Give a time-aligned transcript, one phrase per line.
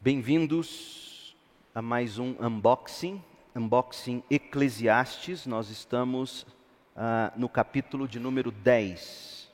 [0.00, 1.36] Bem-vindos
[1.72, 3.22] a mais um unboxing,
[3.54, 5.46] unboxing Eclesiastes.
[5.46, 9.48] Nós estamos uh, no capítulo de número 10.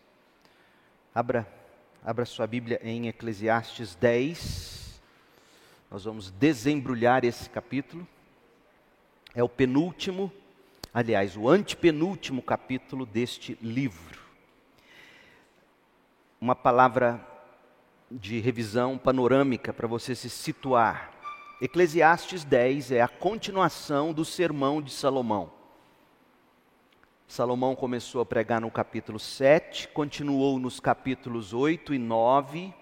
[1.14, 1.46] Abra,
[2.02, 5.02] abra sua Bíblia em Eclesiastes 10.
[5.90, 8.08] Nós vamos desembrulhar esse capítulo.
[9.34, 10.32] É o penúltimo,
[10.94, 14.21] aliás, o antepenúltimo capítulo deste livro.
[16.42, 17.24] Uma palavra
[18.10, 21.12] de revisão panorâmica para você se situar.
[21.60, 25.52] Eclesiastes 10 é a continuação do sermão de Salomão.
[27.28, 32.74] Salomão começou a pregar no capítulo 7, continuou nos capítulos 8 e 9,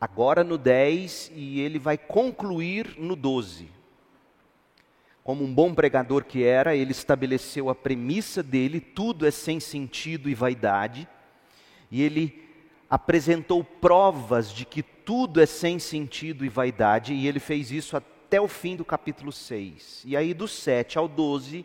[0.00, 3.68] agora no 10 e ele vai concluir no 12.
[5.22, 10.30] Como um bom pregador que era, ele estabeleceu a premissa dele: tudo é sem sentido
[10.30, 11.06] e vaidade,
[11.90, 12.50] e ele
[12.92, 18.38] apresentou provas de que tudo é sem sentido e vaidade, e ele fez isso até
[18.38, 20.02] o fim do capítulo 6.
[20.04, 21.64] E aí, do 7 ao 12,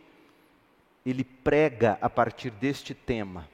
[1.06, 3.46] ele prega a partir deste tema.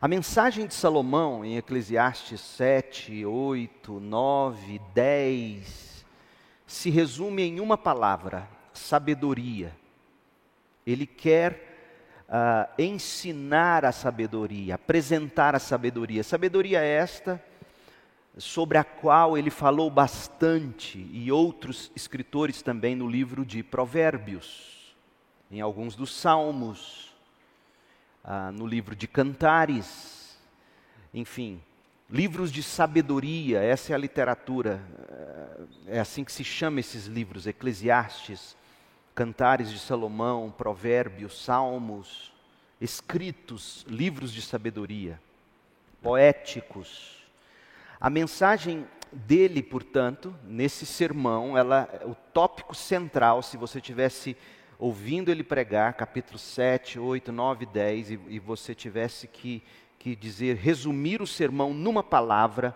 [0.00, 6.06] A mensagem de Salomão em Eclesiastes 7, 8, 9, 10
[6.68, 9.74] se resume em uma palavra: sabedoria.
[10.86, 11.67] Ele quer
[12.28, 16.22] uh, ensinar a sabedoria, apresentar a sabedoria.
[16.22, 17.42] Sabedoria esta
[18.36, 24.94] sobre a qual ele falou bastante e outros escritores também no livro de Provérbios,
[25.50, 27.12] em alguns dos Salmos,
[28.52, 30.38] no livro de Cantares,
[31.12, 31.60] enfim,
[32.10, 37.46] livros de sabedoria, essa é a literatura, uh, é assim que se chama esses livros,
[37.46, 38.56] Eclesiastes,
[39.18, 42.32] Cantares de Salomão, Provérbios, Salmos,
[42.80, 45.20] escritos, livros de sabedoria,
[46.00, 47.26] poéticos.
[48.00, 54.36] A mensagem dele, portanto, nesse sermão, ela, o tópico central, se você tivesse
[54.78, 59.64] ouvindo ele pregar, capítulo 7, 8, 9, 10, e, e você tivesse que,
[59.98, 62.72] que dizer, resumir o sermão numa palavra,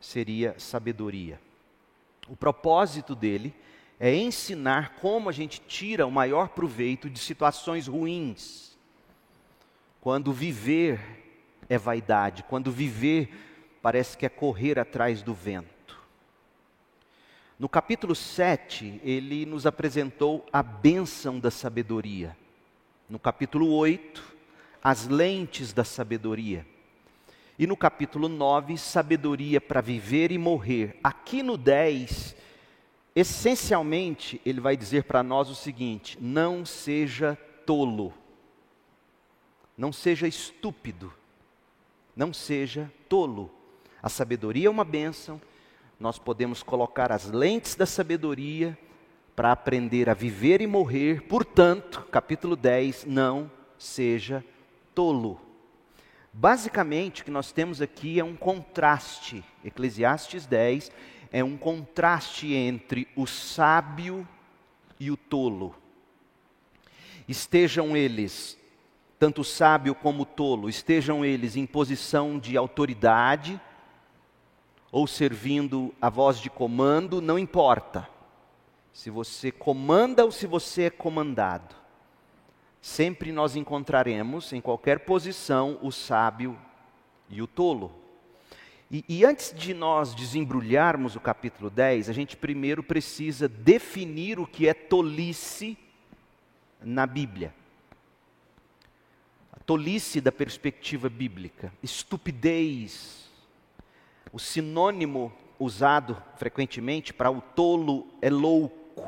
[0.00, 1.40] seria sabedoria.
[2.28, 3.52] O propósito dele
[4.02, 8.78] é ensinar como a gente tira o maior proveito de situações ruins.
[10.00, 10.98] Quando viver
[11.68, 13.28] é vaidade, quando viver
[13.82, 16.00] parece que é correr atrás do vento.
[17.58, 22.34] No capítulo 7, ele nos apresentou a bênção da sabedoria.
[23.06, 24.24] No capítulo 8,
[24.82, 26.66] as lentes da sabedoria.
[27.58, 30.98] E no capítulo 9, sabedoria para viver e morrer.
[31.04, 32.34] Aqui no 10,
[33.14, 38.14] Essencialmente, ele vai dizer para nós o seguinte: não seja tolo,
[39.76, 41.12] não seja estúpido,
[42.14, 43.50] não seja tolo.
[44.02, 45.40] A sabedoria é uma bênção,
[45.98, 48.78] nós podemos colocar as lentes da sabedoria
[49.34, 54.44] para aprender a viver e morrer, portanto, capítulo 10, não seja
[54.94, 55.40] tolo.
[56.32, 59.42] Basicamente, o que nós temos aqui é um contraste.
[59.64, 60.92] Eclesiastes 10
[61.32, 64.26] é um contraste entre o sábio
[64.98, 65.74] e o tolo.
[67.28, 68.58] Estejam eles,
[69.18, 73.60] tanto sábio como tolo, estejam eles em posição de autoridade
[74.90, 78.08] ou servindo a voz de comando, não importa.
[78.92, 81.76] Se você comanda ou se você é comandado,
[82.80, 86.58] sempre nós encontraremos em qualquer posição o sábio
[87.28, 87.99] e o tolo.
[88.90, 94.46] E, e, antes de nós desembrulharmos o capítulo 10, a gente primeiro precisa definir o
[94.46, 95.78] que é tolice
[96.82, 97.54] na Bíblia.
[99.52, 103.30] A tolice da perspectiva bíblica, estupidez.
[104.32, 109.04] O sinônimo usado frequentemente para o tolo é louco.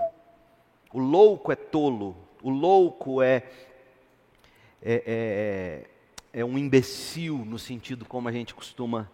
[0.92, 2.16] O louco é tolo.
[2.41, 3.50] O louco é,
[4.81, 5.84] é,
[6.32, 9.10] é, é um imbecil, no sentido como a gente costuma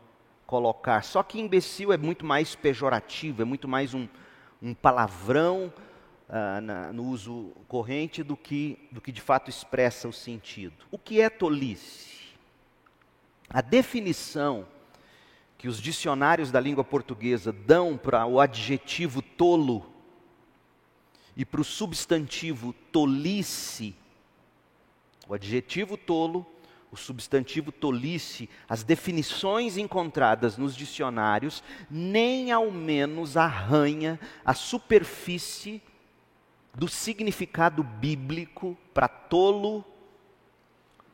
[0.49, 1.05] colocar.
[1.05, 4.09] Só que imbecil é muito mais pejorativo, é muito mais um,
[4.63, 5.71] um palavrão
[6.27, 10.87] uh, na, no uso corrente do que, do que de fato expressa o sentido.
[10.91, 12.31] O que é tolice?
[13.51, 14.67] A definição
[15.59, 19.85] que os dicionários da língua portuguesa dão para o adjetivo tolo
[21.37, 23.95] e para o substantivo tolice,
[25.29, 26.47] o adjetivo tolo
[26.91, 35.83] o substantivo tolice, as definições encontradas nos dicionários, nem ao menos arranha a superfície
[36.75, 39.85] do significado bíblico para tolo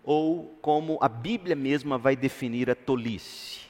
[0.05, 3.61] ou como a Bíblia mesma vai definir a tolice.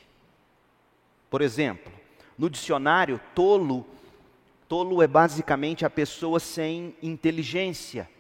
[1.31, 1.93] Por exemplo,
[2.37, 3.87] no dicionário, tolo,
[4.69, 8.11] tolo é basicamente a pessoa sem inteligência.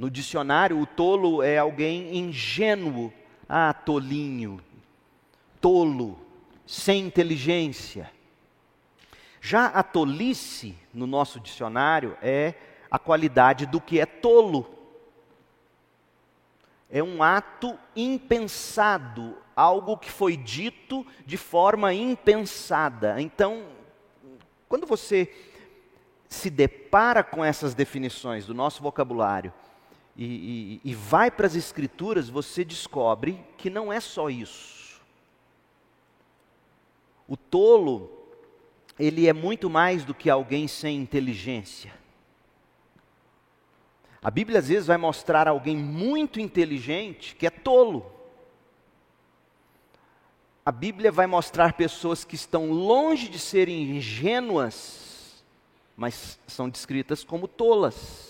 [0.00, 3.12] No dicionário, o tolo é alguém ingênuo.
[3.46, 4.58] Ah, tolinho,
[5.60, 6.18] tolo,
[6.66, 8.10] sem inteligência.
[9.42, 12.54] Já a tolice, no nosso dicionário, é
[12.90, 14.74] a qualidade do que é tolo.
[16.88, 23.20] É um ato impensado, algo que foi dito de forma impensada.
[23.20, 23.66] Então,
[24.66, 25.30] quando você
[26.26, 29.52] se depara com essas definições do nosso vocabulário
[30.20, 35.00] e, e, e vai para as Escrituras, você descobre que não é só isso.
[37.26, 38.10] O tolo,
[38.98, 41.90] ele é muito mais do que alguém sem inteligência.
[44.22, 48.12] A Bíblia às vezes vai mostrar alguém muito inteligente que é tolo.
[50.66, 55.42] A Bíblia vai mostrar pessoas que estão longe de serem ingênuas,
[55.96, 58.29] mas são descritas como tolas.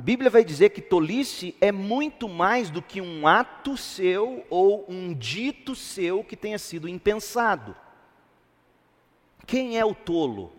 [0.00, 4.86] A Bíblia vai dizer que tolice é muito mais do que um ato seu ou
[4.88, 7.76] um dito seu que tenha sido impensado.
[9.46, 10.52] Quem é o tolo?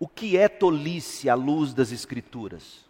[0.00, 2.84] O que é tolice à luz das Escrituras?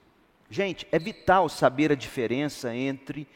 [0.48, 3.28] Gente, é vital saber a diferença entre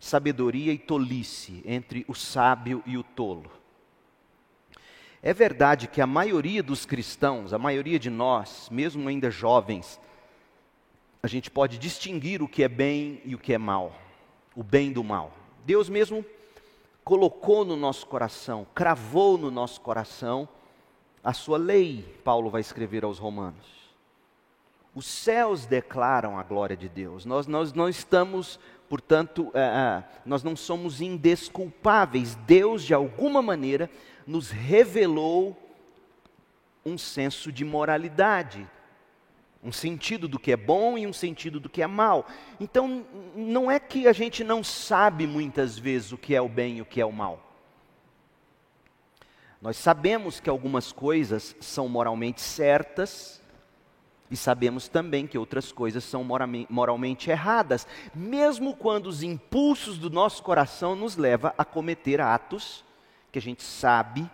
[0.00, 3.48] sabedoria e tolice, entre o sábio e o tolo.
[5.22, 10.00] É verdade que a maioria dos cristãos, a maioria de nós, mesmo ainda jovens,
[11.22, 13.94] a gente pode distinguir o que é bem e o que é mal,
[14.56, 15.32] o bem do mal.
[15.64, 16.24] Deus mesmo
[17.04, 20.48] colocou no nosso coração, cravou no nosso coração
[21.22, 23.64] a sua lei, Paulo vai escrever aos Romanos.
[24.92, 27.24] Os céus declaram a glória de Deus.
[27.24, 28.58] Nós, nós não estamos,
[28.88, 32.34] portanto, é, é, nós não somos indesculpáveis.
[32.34, 33.88] Deus, de alguma maneira,
[34.26, 35.56] nos revelou
[36.84, 38.68] um senso de moralidade,
[39.62, 42.26] um sentido do que é bom e um sentido do que é mal.
[42.58, 43.06] Então,
[43.36, 46.82] não é que a gente não sabe muitas vezes o que é o bem e
[46.82, 47.48] o que é o mal.
[49.60, 53.40] Nós sabemos que algumas coisas são moralmente certas
[54.28, 56.26] e sabemos também que outras coisas são
[56.68, 62.84] moralmente erradas, mesmo quando os impulsos do nosso coração nos levam a cometer atos
[63.30, 64.28] que a gente sabe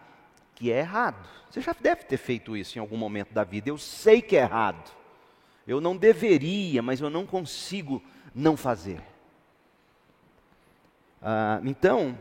[0.55, 1.29] que é errado.
[1.51, 3.69] Você já deve ter feito isso em algum momento da vida.
[3.69, 4.98] Eu sei que é errado.
[5.69, 8.03] Eu não deveria, mas eu não consigo
[8.35, 9.03] não fazer.
[11.21, 12.19] Ah, então,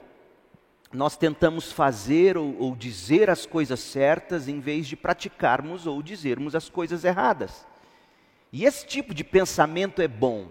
[0.91, 6.55] nós tentamos fazer ou, ou, dizer as coisas certas em vez de praticarmos ou dizermos
[6.55, 7.65] as coisas erradas.
[8.51, 10.50] E esse tipo de pensamento é bom,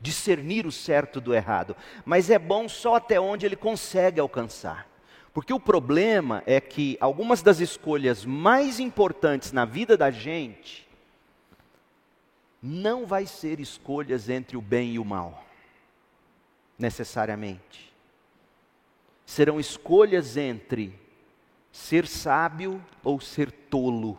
[0.00, 4.88] discernir o certo do errado, mas é bom só até onde ele consegue alcançar.
[5.34, 10.90] Porque o problema é que algumas das escolhas mais importantes na vida da gente
[12.62, 15.44] não vai ser escolhas entre o bem e o mal,
[16.78, 17.92] necessariamente
[19.32, 20.98] serão escolhas entre
[21.70, 24.18] ser sábio ou ser tolo.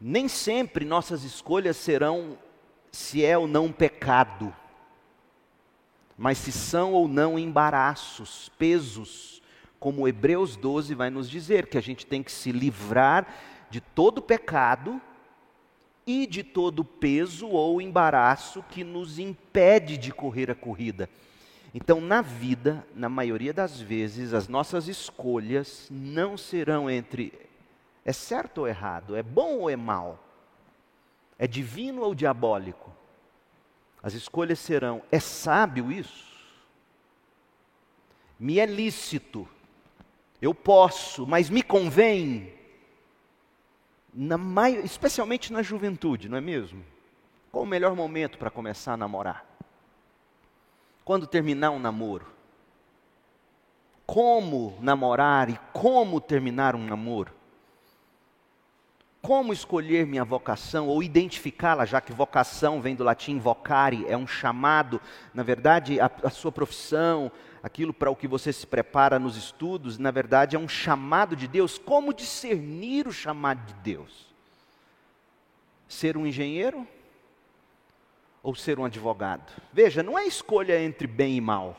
[0.00, 2.36] Nem sempre nossas escolhas serão
[2.90, 4.54] se é ou não pecado,
[6.18, 9.40] mas se são ou não embaraços, pesos,
[9.78, 13.28] como Hebreus 12 vai nos dizer, que a gente tem que se livrar
[13.70, 15.00] de todo pecado
[16.06, 21.10] e de todo peso ou embaraço que nos impede de correr a corrida.
[21.74, 27.32] Então, na vida, na maioria das vezes, as nossas escolhas não serão entre
[28.04, 30.22] é certo ou errado, é bom ou é mal,
[31.36, 32.94] é divino ou diabólico.
[34.00, 36.24] As escolhas serão: é sábio isso?
[38.38, 39.48] Me é lícito,
[40.40, 42.54] eu posso, mas me convém?
[44.16, 44.76] Na mai...
[44.78, 46.82] Especialmente na juventude, não é mesmo?
[47.52, 49.46] Qual o melhor momento para começar a namorar?
[51.06, 52.26] quando terminar um namoro?
[54.04, 57.32] Como namorar e como terminar um namoro?
[59.26, 64.24] Como escolher minha vocação ou identificá-la, já que vocação vem do latim vocare, é um
[64.24, 65.00] chamado,
[65.34, 69.98] na verdade, a, a sua profissão, aquilo para o que você se prepara nos estudos,
[69.98, 71.76] na verdade é um chamado de Deus.
[71.76, 74.28] Como discernir o chamado de Deus?
[75.88, 76.86] Ser um engenheiro?
[78.44, 79.60] ou ser um advogado.
[79.72, 81.76] Veja, não é escolha entre bem e mal,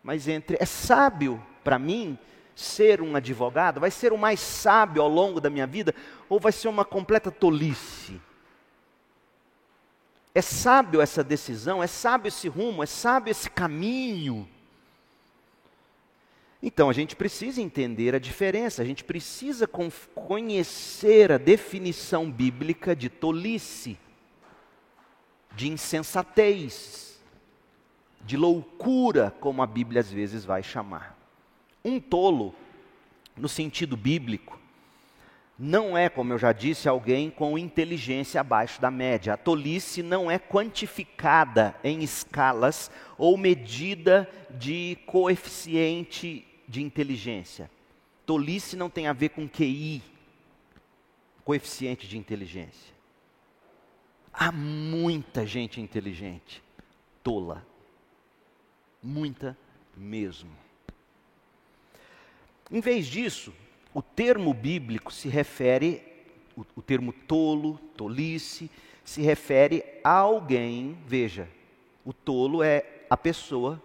[0.00, 2.16] mas entre é sábio para mim
[2.58, 5.94] ser um advogado, vai ser o mais sábio ao longo da minha vida,
[6.28, 8.20] ou vai ser uma completa tolice?
[10.34, 14.48] É sábio essa decisão, é sábio esse rumo, é sábio esse caminho.
[16.60, 23.08] Então a gente precisa entender a diferença, a gente precisa conhecer a definição bíblica de
[23.08, 23.96] tolice,
[25.54, 27.20] de insensatez,
[28.22, 31.17] de loucura, como a Bíblia às vezes vai chamar.
[31.84, 32.54] Um tolo,
[33.36, 34.58] no sentido bíblico,
[35.58, 39.34] não é, como eu já disse, alguém com inteligência abaixo da média.
[39.34, 47.68] A tolice não é quantificada em escalas ou medida de coeficiente de inteligência.
[48.24, 50.00] Tolice não tem a ver com QI,
[51.44, 52.94] coeficiente de inteligência.
[54.32, 56.62] Há muita gente inteligente,
[57.24, 57.66] tola.
[59.02, 59.58] Muita
[59.96, 60.67] mesmo.
[62.70, 63.52] Em vez disso,
[63.94, 66.02] o termo bíblico se refere,
[66.56, 68.70] o, o termo tolo, tolice,
[69.04, 71.48] se refere a alguém, veja,
[72.04, 73.82] o tolo é a pessoa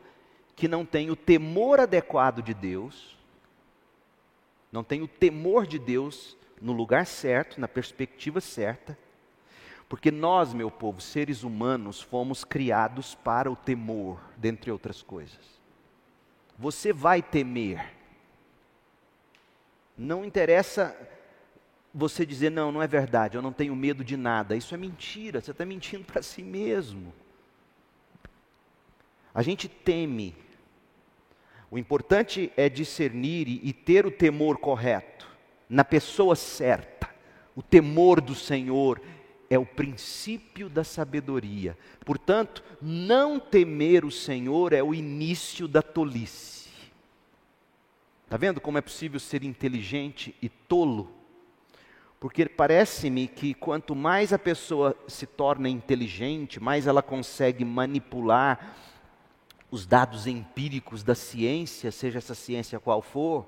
[0.56, 3.18] que não tem o temor adequado de Deus,
[4.72, 8.98] não tem o temor de Deus no lugar certo, na perspectiva certa,
[9.88, 15.62] porque nós, meu povo, seres humanos, fomos criados para o temor, dentre outras coisas.
[16.58, 17.94] Você vai temer.
[19.98, 20.96] Não interessa
[21.94, 24.56] você dizer, não, não é verdade, eu não tenho medo de nada.
[24.56, 27.14] Isso é mentira, você está mentindo para si mesmo.
[29.34, 30.36] A gente teme.
[31.70, 35.28] O importante é discernir e ter o temor correto,
[35.70, 37.10] na pessoa certa.
[37.56, 39.02] O temor do Senhor
[39.50, 41.78] é o princípio da sabedoria.
[42.06, 46.63] Portanto, não temer o Senhor é o início da tolice.
[48.26, 51.12] Está vendo como é possível ser inteligente e tolo?
[52.20, 58.78] Porque parece-me que quanto mais a pessoa se torna inteligente, mais ela consegue manipular
[59.70, 63.48] os dados empíricos da ciência, seja essa ciência qual for,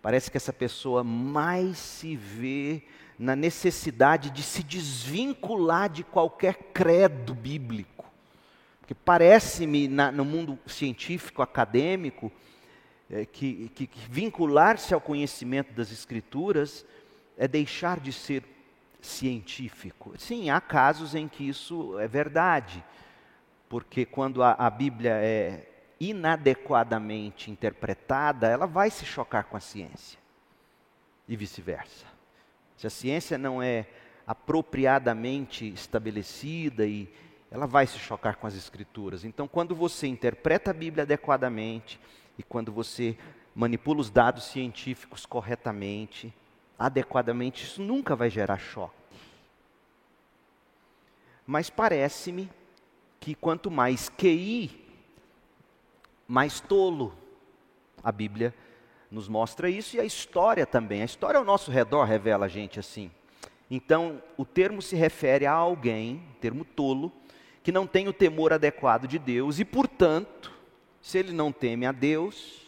[0.00, 2.84] parece que essa pessoa mais se vê
[3.18, 8.04] na necessidade de se desvincular de qualquer credo bíblico.
[8.80, 12.30] Porque parece-me, no mundo científico, acadêmico,
[13.10, 16.84] é, que, que, vincular-se ao conhecimento das Escrituras
[17.36, 18.42] é deixar de ser
[19.00, 20.14] científico.
[20.18, 22.84] Sim, há casos em que isso é verdade
[23.68, 30.18] porque quando a, a Bíblia é inadequadamente interpretada, ela vai se chocar com a ciência
[31.28, 32.06] e vice-versa.
[32.76, 33.86] Se a ciência não é
[34.26, 37.08] apropriadamente estabelecida e
[37.50, 39.24] ela vai se chocar com as escrituras.
[39.24, 41.98] Então, quando você interpreta a Bíblia adequadamente
[42.38, 43.16] e quando você
[43.54, 46.32] manipula os dados científicos corretamente,
[46.78, 48.94] adequadamente, isso nunca vai gerar choque.
[51.46, 52.50] Mas parece-me
[53.20, 54.84] que quanto mais QI,
[56.26, 57.14] mais tolo.
[58.02, 58.54] A Bíblia
[59.10, 61.02] nos mostra isso e a história também.
[61.02, 63.10] A história ao nosso redor revela a gente assim.
[63.70, 67.12] Então, o termo se refere a alguém, termo tolo,
[67.62, 70.52] que não tem o temor adequado de Deus e, portanto,
[71.06, 72.66] se ele não teme a Deus,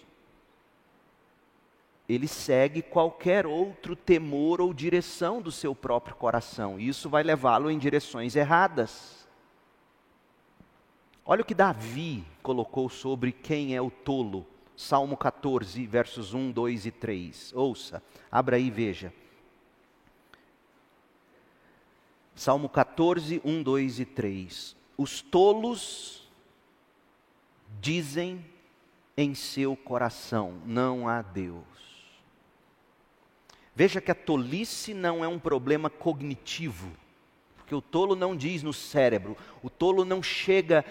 [2.09, 6.79] ele segue qualquer outro temor ou direção do seu próprio coração.
[6.79, 9.27] E isso vai levá-lo em direções erradas.
[11.27, 14.47] Olha o que Davi colocou sobre quem é o tolo.
[14.77, 17.53] Salmo 14, versos 1, 2 e 3.
[17.57, 19.13] Ouça, abra aí e veja.
[22.37, 24.77] Salmo 14, 1, 2 e 3.
[24.97, 26.28] Os tolos
[27.81, 28.45] dizem
[29.17, 31.65] em seu coração: não há Deus.
[33.75, 36.91] Veja que a tolice não é um problema cognitivo,
[37.57, 40.85] porque o tolo não diz no cérebro, o tolo não chega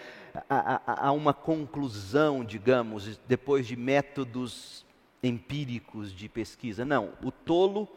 [0.49, 4.85] a, a, a uma conclusão, digamos, depois de métodos
[5.21, 6.85] empíricos de pesquisa.
[6.85, 7.89] Não, o tolo,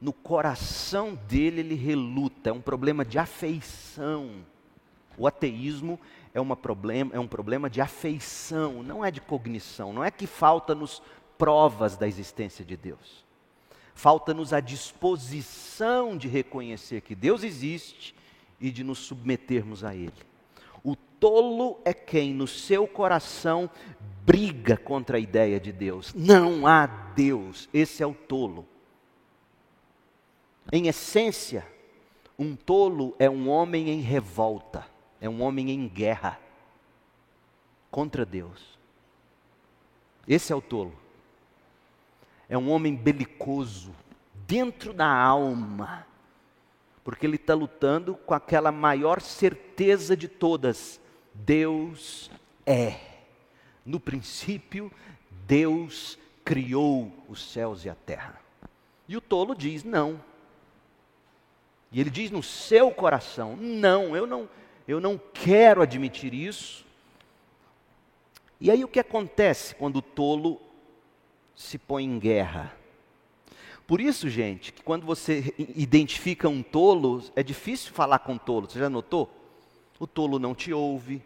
[0.00, 4.44] no coração dele, ele reluta, é um problema de afeição.
[5.18, 5.98] O ateísmo
[6.32, 9.92] é, uma problema, é um problema de afeição, não é de cognição.
[9.92, 11.02] Não é que falta-nos
[11.36, 13.24] provas da existência de Deus.
[13.94, 18.14] Falta-nos a disposição de reconhecer que Deus existe
[18.60, 20.28] e de nos submetermos a Ele
[21.20, 23.70] tolo é quem no seu coração
[24.24, 26.12] briga contra a ideia de Deus.
[26.14, 28.66] Não há Deus, esse é o tolo.
[30.70, 31.66] Em essência,
[32.38, 34.86] um tolo é um homem em revolta,
[35.20, 36.38] é um homem em guerra
[37.90, 38.78] contra Deus.
[40.26, 40.92] Esse é o tolo.
[42.48, 43.94] É um homem belicoso,
[44.46, 46.06] dentro da alma
[47.04, 51.00] Porque ele está lutando com aquela maior certeza de todas:
[51.32, 52.30] Deus
[52.66, 53.00] é.
[53.84, 54.92] No princípio,
[55.46, 58.38] Deus criou os céus e a terra.
[59.08, 60.22] E o tolo diz: não.
[61.90, 64.48] E ele diz no seu coração: não, eu não,
[64.88, 66.86] eu não quero admitir isso.
[68.58, 70.58] E aí o que acontece quando o tolo
[71.54, 72.74] se põe em guerra?
[73.86, 78.68] Por isso, gente, que quando você identifica um tolo, é difícil falar com tolo.
[78.68, 79.30] Você já notou?
[79.98, 81.22] O tolo não te ouve.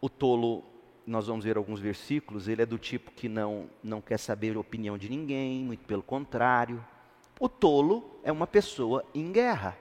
[0.00, 0.64] O tolo,
[1.06, 4.60] nós vamos ver alguns versículos, ele é do tipo que não, não quer saber a
[4.60, 6.82] opinião de ninguém, muito pelo contrário.
[7.38, 9.76] O tolo é uma pessoa em guerra.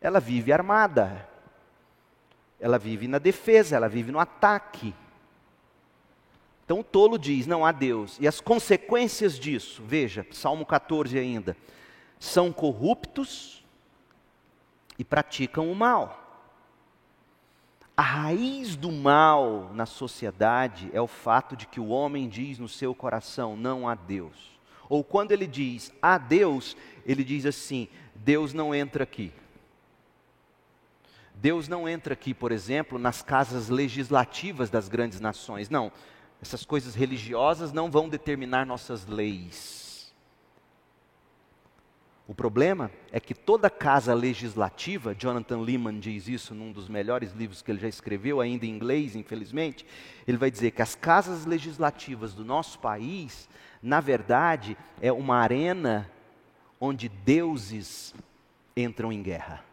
[0.00, 1.28] Ela vive armada.
[2.58, 4.94] Ela vive na defesa, ela vive no ataque.
[6.64, 8.16] Então o tolo diz: não há Deus.
[8.20, 11.56] E as consequências disso, veja, Salmo 14 ainda,
[12.18, 13.64] são corruptos
[14.98, 16.18] e praticam o mal.
[17.96, 22.68] A raiz do mal na sociedade é o fato de que o homem diz no
[22.68, 24.58] seu coração: não há Deus.
[24.88, 29.32] Ou quando ele diz há Deus, ele diz assim: Deus não entra aqui.
[31.40, 35.70] Deus não entra aqui, por exemplo, nas casas legislativas das grandes nações.
[35.70, 35.90] Não.
[36.42, 40.12] Essas coisas religiosas não vão determinar nossas leis.
[42.28, 47.62] O problema é que toda casa legislativa, Jonathan Lehman diz isso num dos melhores livros
[47.62, 49.84] que ele já escreveu, ainda em inglês, infelizmente,
[50.28, 53.48] ele vai dizer que as casas legislativas do nosso país,
[53.82, 56.08] na verdade, é uma arena
[56.78, 58.14] onde deuses
[58.76, 59.69] entram em guerra.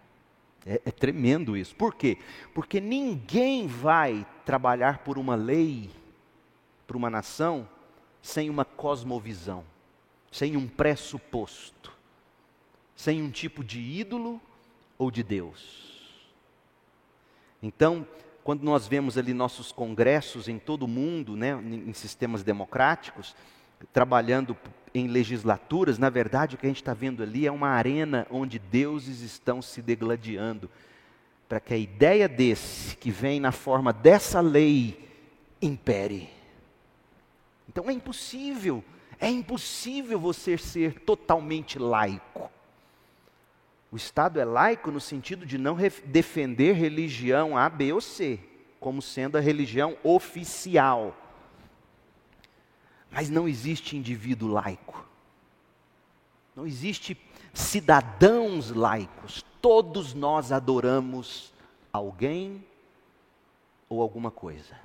[0.68, 1.74] É, é tremendo isso.
[1.74, 2.18] Por quê?
[2.54, 5.90] Porque ninguém vai trabalhar por uma lei
[6.86, 7.68] para uma nação
[8.22, 9.64] sem uma cosmovisão,
[10.30, 11.94] sem um pressuposto,
[12.96, 14.42] sem um tipo de ídolo
[14.98, 15.88] ou de Deus.
[17.64, 18.06] Então,
[18.44, 23.36] quando nós vemos ali nossos congressos em todo o mundo, né, em sistemas democráticos,
[23.94, 24.58] trabalhando
[25.00, 28.60] em legislaturas, na verdade o que a gente está vendo ali é uma arena onde
[28.60, 30.70] deuses estão se degladiando,
[31.48, 35.08] para que a ideia desse, que vem na forma dessa lei,
[35.62, 36.30] impere.
[37.70, 38.84] Então é impossível,
[39.20, 42.50] é impossível você ser totalmente laico.
[43.92, 48.40] O Estado é laico no sentido de não defender religião A, B ou C,
[48.80, 51.16] como sendo a religião oficial.
[53.12, 55.06] Mas não existe indivíduo laico.
[56.56, 57.18] Não existe
[57.54, 59.46] cidadãos laicos.
[59.62, 61.54] Todos nós adoramos
[61.92, 62.64] alguém
[63.90, 64.76] ou alguma coisa.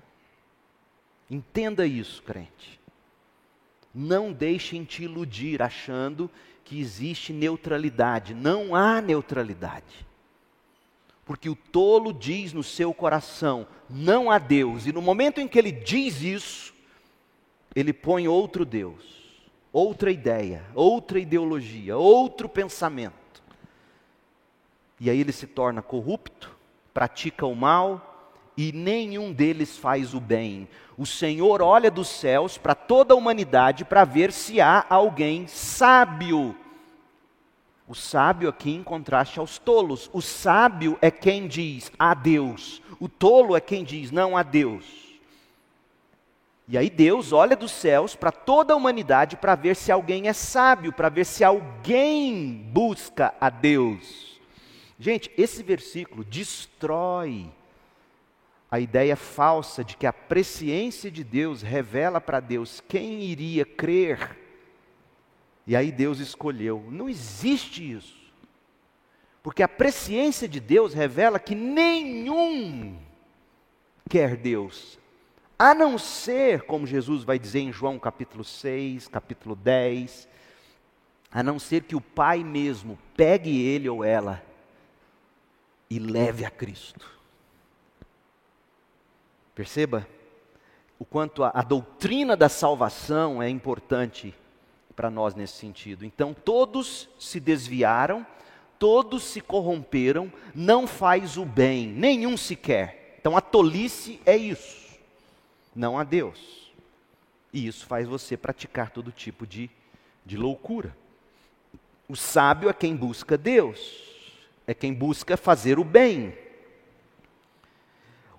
[1.30, 2.80] Entenda isso, crente.
[3.94, 6.30] Não deixem te iludir achando
[6.64, 8.34] que existe neutralidade.
[8.34, 10.06] Não há neutralidade.
[11.24, 14.86] Porque o tolo diz no seu coração: não há Deus.
[14.86, 16.71] E no momento em que ele diz isso,
[17.74, 19.02] ele põe outro Deus,
[19.72, 23.42] outra ideia, outra ideologia, outro pensamento.
[25.00, 26.54] E aí ele se torna corrupto,
[26.92, 28.12] pratica o mal,
[28.56, 30.68] e nenhum deles faz o bem.
[30.96, 36.54] O Senhor olha dos céus para toda a humanidade para ver se há alguém sábio.
[37.88, 40.08] O sábio aqui em contraste aos tolos.
[40.12, 42.80] O sábio é quem diz a Deus.
[43.00, 45.01] O tolo é quem diz não a Deus.
[46.68, 50.32] E aí Deus olha dos céus para toda a humanidade para ver se alguém é
[50.32, 54.40] sábio, para ver se alguém busca a Deus.
[54.98, 57.50] Gente, esse versículo destrói
[58.70, 64.38] a ideia falsa de que a presciência de Deus revela para Deus quem iria crer.
[65.66, 66.86] E aí Deus escolheu.
[66.88, 68.22] Não existe isso.
[69.42, 72.96] Porque a presciência de Deus revela que nenhum
[74.08, 74.98] quer Deus,
[75.62, 80.26] a não ser, como Jesus vai dizer em João capítulo 6, capítulo 10,
[81.30, 84.42] a não ser que o Pai mesmo pegue ele ou ela
[85.88, 87.08] e leve a Cristo.
[89.54, 90.04] Perceba
[90.98, 94.34] o quanto a, a doutrina da salvação é importante
[94.96, 96.04] para nós nesse sentido.
[96.04, 98.26] Então, todos se desviaram,
[98.80, 103.16] todos se corromperam, não faz o bem, nenhum sequer.
[103.20, 104.81] Então, a tolice é isso,
[105.74, 106.72] não a Deus.
[107.52, 109.70] E isso faz você praticar todo tipo de,
[110.24, 110.96] de loucura.
[112.08, 114.02] O sábio é quem busca Deus,
[114.66, 116.36] é quem busca fazer o bem.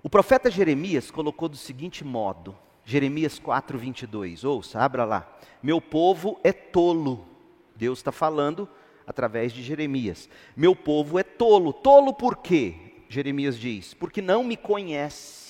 [0.02, 5.38] O profeta Jeremias colocou do seguinte modo, Jeremias 4, 22, ouça, abra lá.
[5.62, 7.26] Meu povo é tolo.
[7.74, 8.68] Deus está falando
[9.06, 10.28] através de Jeremias.
[10.54, 11.72] Meu povo é tolo.
[11.72, 12.74] Tolo por quê?
[13.08, 15.43] Jeremias diz: porque não me conhece.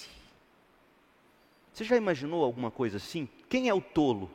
[1.75, 3.29] Você já imaginou alguma coisa assim?
[3.49, 4.31] Quem é o tolo?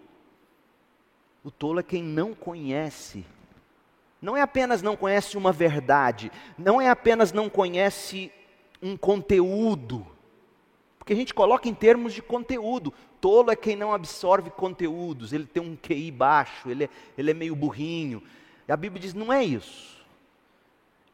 [1.41, 3.25] O tolo é quem não conhece.
[4.21, 8.29] Não é apenas não conhece uma verdade, não é apenas não conhece
[8.81, 10.05] um conteúdo.
[10.97, 12.93] Porque a gente coloca em termos de conteúdo.
[13.21, 17.33] Tolo é quem não absorve conteúdos, ele tem um QI baixo, ele é, ele é
[17.33, 18.21] meio burrinho.
[18.67, 19.98] E a Bíblia diz: não é isso.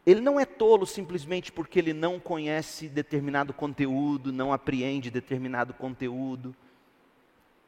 [0.06, 6.56] Ele não é tolo simplesmente porque ele não conhece determinado conteúdo, não apreende determinado conteúdo,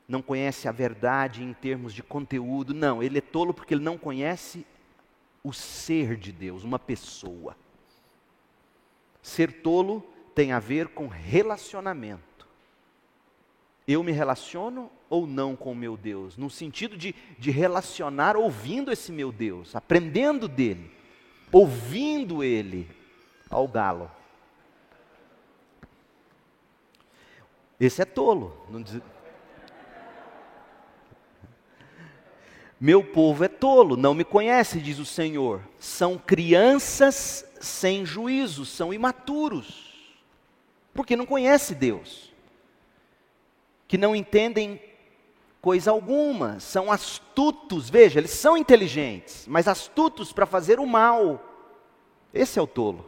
[0.08, 2.76] não conhece a verdade em termos de conteúdo.
[2.76, 4.66] Não, ele é tolo porque ele não conhece
[5.44, 7.58] o ser de Deus, uma pessoa.
[9.22, 12.48] Ser tolo tem a ver com relacionamento.
[13.88, 16.38] Eu me relaciono ou não com o meu Deus?
[16.38, 20.97] No sentido de, de relacionar ouvindo esse meu Deus, aprendendo dele
[21.52, 22.90] ouvindo ele
[23.50, 24.12] ao galo.
[27.80, 28.56] Esse é tolo.
[28.84, 29.02] Diz...
[32.80, 35.62] Meu povo é tolo, não me conhece, diz o Senhor.
[35.80, 40.14] São crianças sem juízo, são imaturos,
[40.94, 42.32] porque não conhece Deus,
[43.88, 44.80] que não entendem
[45.68, 51.44] coisa alguma, são astutos, veja, eles são inteligentes, mas astutos para fazer o mal.
[52.34, 53.06] Esse é o tolo.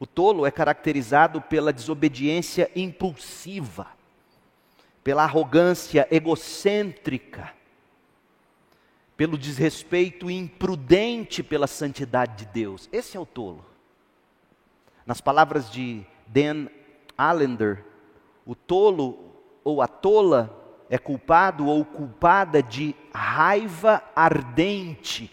[0.00, 3.86] O tolo é caracterizado pela desobediência impulsiva,
[5.04, 7.54] pela arrogância egocêntrica,
[9.16, 12.88] pelo desrespeito imprudente pela santidade de Deus.
[12.90, 13.64] Esse é o tolo.
[15.06, 16.66] Nas palavras de Dan
[17.16, 17.84] Allender,
[18.44, 25.30] o tolo ou a tola é culpado ou culpada de raiva ardente,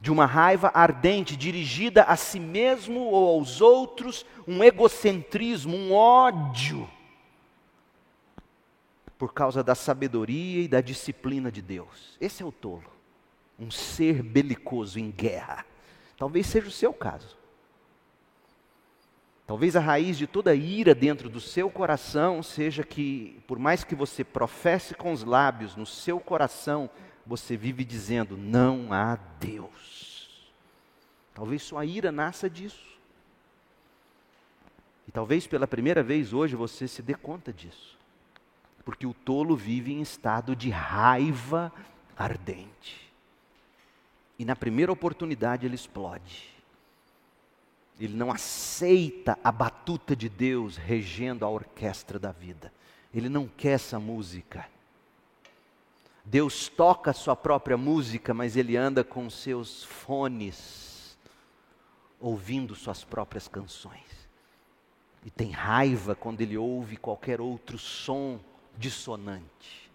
[0.00, 6.88] de uma raiva ardente dirigida a si mesmo ou aos outros, um egocentrismo, um ódio,
[9.18, 12.16] por causa da sabedoria e da disciplina de Deus.
[12.20, 12.90] Esse é o tolo,
[13.58, 15.64] um ser belicoso em guerra.
[16.16, 17.37] Talvez seja o seu caso.
[19.48, 23.94] Talvez a raiz de toda ira dentro do seu coração seja que, por mais que
[23.94, 26.90] você professe com os lábios, no seu coração
[27.26, 30.52] você vive dizendo: não há Deus.
[31.32, 32.86] Talvez sua ira nasça disso.
[35.06, 37.96] E talvez pela primeira vez hoje você se dê conta disso.
[38.84, 41.72] Porque o tolo vive em estado de raiva
[42.14, 43.10] ardente.
[44.38, 46.57] E na primeira oportunidade ele explode.
[48.00, 52.72] Ele não aceita a batuta de Deus regendo a orquestra da vida.
[53.12, 54.66] Ele não quer essa música.
[56.24, 61.16] Deus toca a sua própria música, mas ele anda com seus fones,
[62.20, 64.28] ouvindo suas próprias canções.
[65.24, 68.38] E tem raiva quando ele ouve qualquer outro som
[68.76, 69.90] dissonante,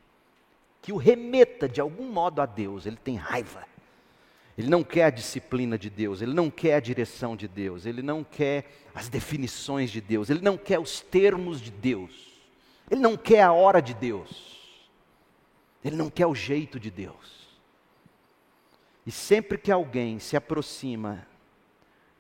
[0.82, 3.66] que o remeta de algum modo a Deus, ele tem raiva.
[4.58, 8.02] Ele não quer a disciplina de Deus, ele não quer a direção de Deus, ele
[8.02, 12.42] não quer as definições de Deus, ele não quer os termos de Deus,
[12.90, 14.88] ele não quer a hora de Deus,
[15.84, 17.44] ele não quer o jeito de Deus.
[19.06, 21.26] E sempre que alguém se aproxima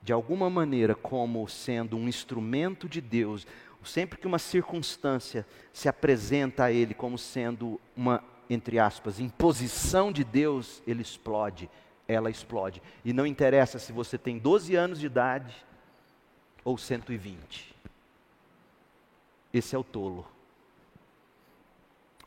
[0.01, 3.47] de alguma maneira como sendo um instrumento de Deus,
[3.83, 10.23] sempre que uma circunstância se apresenta a ele como sendo uma, entre aspas, imposição de
[10.23, 11.69] Deus, ele explode
[12.07, 12.81] ela explode.
[13.03, 15.55] E não interessa se você tem 12 anos de idade
[16.63, 17.73] ou 120.
[19.53, 20.25] Esse é o tolo.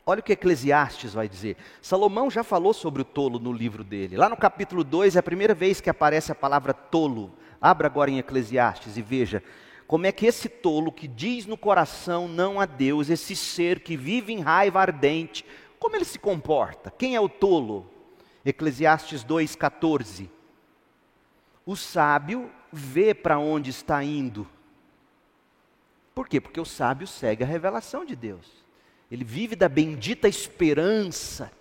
[0.05, 1.57] Olha o que Eclesiastes vai dizer.
[1.81, 4.15] Salomão já falou sobre o tolo no livro dele.
[4.15, 7.33] Lá no capítulo 2 é a primeira vez que aparece a palavra tolo.
[7.59, 9.43] Abra agora em Eclesiastes e veja
[9.87, 13.95] como é que esse tolo que diz no coração não a Deus, esse ser que
[13.95, 15.45] vive em raiva ardente,
[15.79, 16.91] como ele se comporta?
[16.91, 17.89] Quem é o tolo?
[18.45, 20.29] Eclesiastes 2,14.
[21.65, 24.47] O sábio vê para onde está indo.
[26.15, 26.41] Por quê?
[26.41, 28.65] Porque o sábio segue a revelação de Deus.
[29.11, 31.51] Ele vive da bendita esperança,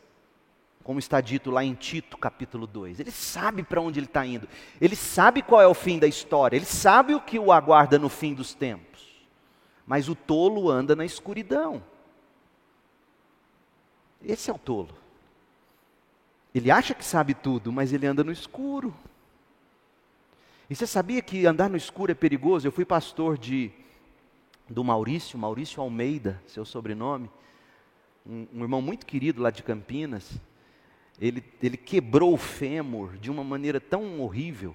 [0.83, 3.01] como está dito lá em Tito, capítulo 2.
[3.01, 4.49] Ele sabe para onde ele está indo.
[4.81, 6.57] Ele sabe qual é o fim da história.
[6.57, 9.27] Ele sabe o que o aguarda no fim dos tempos.
[9.85, 11.83] Mas o tolo anda na escuridão.
[14.23, 14.97] Esse é o tolo.
[16.57, 18.97] Ele acha que sabe tudo, mas ele anda no escuro.
[20.71, 22.67] E você sabia que andar no escuro é perigoso?
[22.67, 23.71] Eu fui pastor de
[24.67, 27.31] do Maurício, Maurício Almeida, seu sobrenome,
[28.27, 30.41] um, um irmão muito querido lá de Campinas.
[31.21, 34.75] ele, ele quebrou o fêmur de uma maneira tão horrível.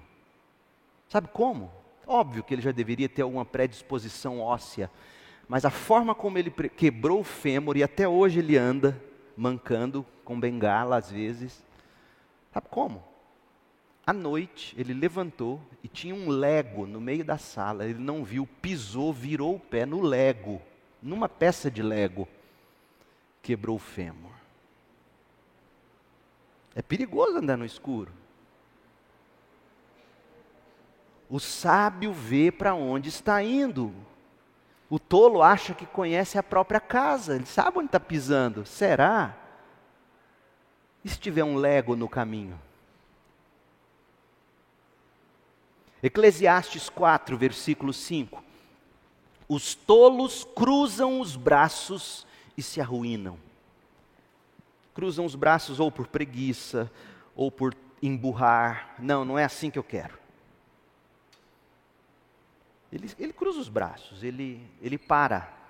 [1.08, 1.68] Sabe como?
[2.06, 4.88] Óbvio que ele já deveria ter alguma predisposição óssea,
[5.48, 8.96] mas a forma como ele quebrou o fêmur e até hoje ele anda
[9.36, 11.71] mancando com bengala às vezes.
[12.52, 13.02] Sabe como?
[14.04, 17.84] À noite ele levantou e tinha um lego no meio da sala.
[17.84, 20.60] Ele não viu, pisou, virou o pé no lego,
[21.00, 22.28] numa peça de lego,
[23.40, 24.32] quebrou o fêmur.
[26.74, 28.12] É perigoso andar no escuro.
[31.28, 33.94] O sábio vê para onde está indo.
[34.90, 38.66] O tolo acha que conhece a própria casa, ele sabe onde está pisando.
[38.66, 39.41] Será?
[41.04, 42.60] E se tiver um lego no caminho?
[46.02, 48.42] Eclesiastes 4, versículo 5.
[49.48, 53.38] Os tolos cruzam os braços e se arruinam
[54.94, 56.90] cruzam os braços ou por preguiça,
[57.34, 58.94] ou por emburrar.
[58.98, 60.18] Não, não é assim que eu quero.
[62.92, 65.61] Ele, ele cruza os braços, ele, ele para.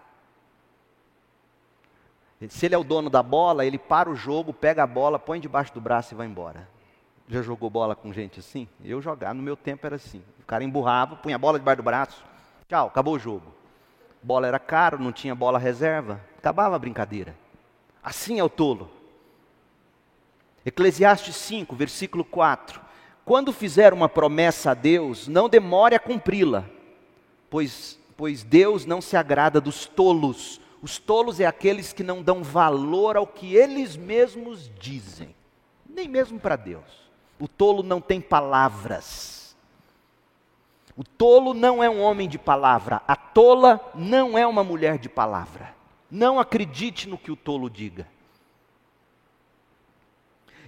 [2.48, 5.40] Se ele é o dono da bola, ele para o jogo, pega a bola, põe
[5.40, 6.68] debaixo do braço e vai embora.
[7.28, 8.68] Já jogou bola com gente assim?
[8.84, 10.22] Eu jogava, no meu tempo era assim.
[10.40, 12.24] O cara emburrava, punha a bola debaixo do braço,
[12.68, 13.54] tchau, acabou o jogo.
[14.22, 17.34] Bola era caro, não tinha bola reserva, acabava a brincadeira.
[18.02, 18.90] Assim é o tolo.
[20.64, 22.80] Eclesiastes 5, versículo 4.
[23.24, 26.64] Quando fizer uma promessa a Deus, não demore a cumpri-la,
[27.48, 30.60] pois, pois Deus não se agrada dos tolos.
[30.82, 35.32] Os tolos é aqueles que não dão valor ao que eles mesmos dizem,
[35.88, 37.08] nem mesmo para Deus.
[37.38, 39.56] O tolo não tem palavras.
[40.96, 43.00] O tolo não é um homem de palavra.
[43.06, 45.74] A tola não é uma mulher de palavra.
[46.10, 48.06] Não acredite no que o tolo diga.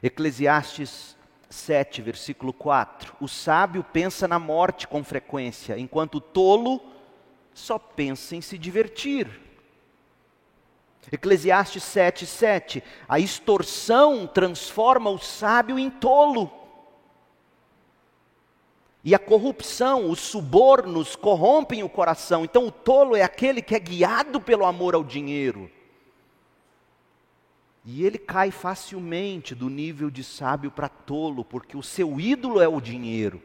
[0.03, 1.17] Eclesiastes
[1.51, 3.17] 7, versículo 4.
[3.21, 6.81] O sábio pensa na morte com frequência, enquanto o tolo
[7.53, 9.44] só pensa em se divertir.
[11.13, 12.85] Eclesiastes 7, 7.
[13.09, 16.51] A extorsão transforma o sábio em tolo.
[19.05, 22.45] E a corrupção, os subornos corrompem o coração.
[22.45, 25.71] Então o tolo é aquele que é guiado pelo amor ao dinheiro.
[27.85, 32.67] E ele cai facilmente do nível de sábio para tolo, porque o seu ídolo é
[32.67, 33.43] o dinheiro,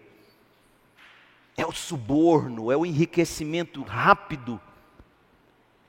[1.57, 4.61] é o suborno, é o enriquecimento rápido,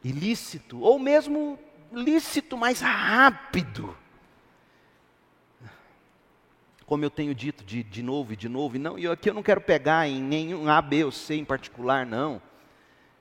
[0.03, 1.59] ilícito, ou mesmo
[1.93, 3.97] lícito, mas rápido.
[6.87, 9.35] Como eu tenho dito de, de novo e de novo, e, não, e aqui eu
[9.35, 12.43] não quero pegar em nenhum A, B ou C em particular, não.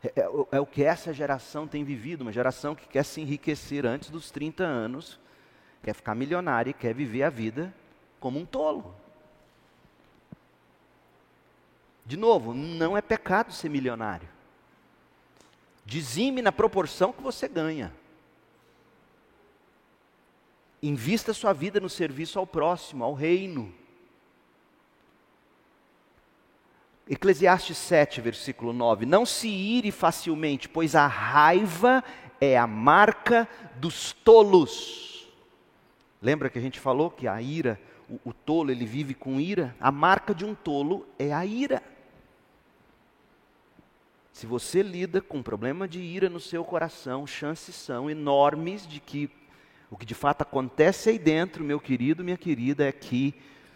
[0.04, 3.86] É, é, é, o que essa geração tem vivido, uma geração que quer se enriquecer
[3.86, 5.20] antes dos 30 anos,
[5.84, 7.74] quer ficar milionária e quer viver a vida
[8.20, 8.96] como um tolo.
[12.06, 14.28] De novo, não é pecado ser milionário.
[15.90, 17.92] Dizime na proporção que você ganha.
[20.84, 23.74] Invista sua vida no serviço ao próximo, ao reino.
[27.10, 32.04] Eclesiastes 7, versículo 9: Não se ire facilmente, pois a raiva
[32.40, 35.28] é a marca dos tolos.
[36.22, 39.76] Lembra que a gente falou que a ira, o, o tolo, ele vive com ira?
[39.80, 41.82] A marca de um tolo é a ira.
[44.40, 49.02] Se você lida com um problema de ira no seu coração, chances são enormes de
[49.02, 49.30] que
[49.92, 53.36] o que de fato acontece aí dentro, meu querido, minha querida, é que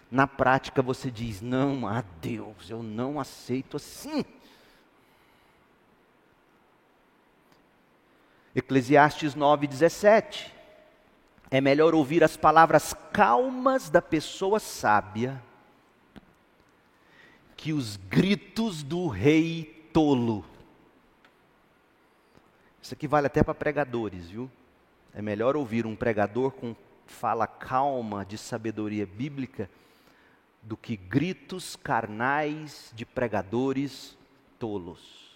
[0.09, 4.23] na prática você diz: Não, a Deus, eu não aceito assim.
[8.55, 10.49] Eclesiastes 9,17.
[11.51, 15.43] É melhor ouvir as palavras calmas da pessoa sábia
[17.57, 20.52] que os gritos do rei tolo.
[22.83, 24.51] Isso aqui vale até para pregadores, viu?
[25.13, 29.69] É melhor ouvir um pregador com fala calma de sabedoria bíblica
[30.61, 34.17] do que gritos carnais de pregadores
[34.59, 35.31] tolos.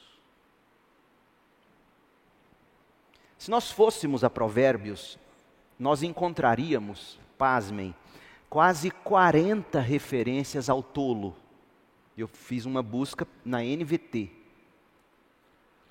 [3.37, 5.17] Se nós fôssemos a Provérbios,
[5.79, 7.95] nós encontraríamos, pasmem,
[8.49, 11.33] quase 40 referências ao tolo.
[12.17, 14.36] Eu fiz uma busca na NVT.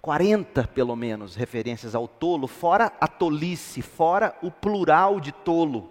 [0.06, 5.90] 40, pelo menos, referências ao tolo, fora a tolice, fora o plural de tolo.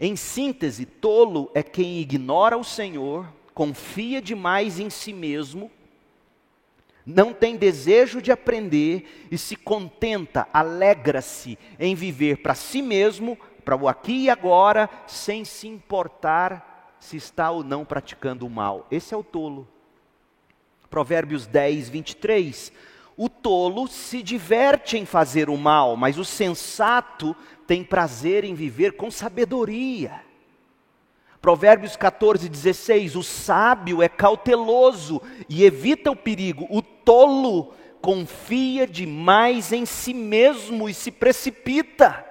[0.00, 5.70] Em síntese, tolo é quem ignora o Senhor, confia demais em si mesmo,
[7.06, 13.76] não tem desejo de aprender e se contenta, alegra-se em viver para si mesmo, para
[13.76, 18.84] o aqui e agora, sem se importar se está ou não praticando o mal.
[18.90, 19.68] Esse é o tolo.
[20.92, 22.70] Provérbios 10, 23.
[23.16, 27.34] O tolo se diverte em fazer o mal, mas o sensato
[27.66, 30.20] tem prazer em viver com sabedoria.
[31.40, 39.72] Provérbios 14, 16: O sábio é cauteloso e evita o perigo, o tolo confia demais
[39.72, 42.22] em si mesmo e se precipita.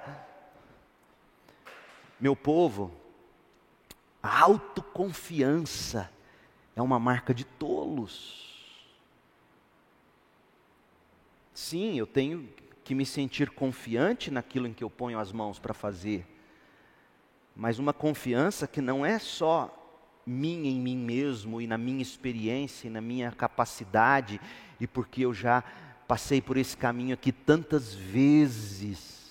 [2.20, 2.92] Meu povo,
[4.22, 6.08] a autoconfiança
[6.76, 8.51] é uma marca de tolos.
[11.62, 12.48] Sim, eu tenho
[12.82, 16.26] que me sentir confiante naquilo em que eu ponho as mãos para fazer,
[17.54, 19.72] mas uma confiança que não é só
[20.26, 24.40] minha em mim mesmo e na minha experiência e na minha capacidade
[24.80, 25.62] e porque eu já
[26.08, 29.30] passei por esse caminho aqui tantas vezes.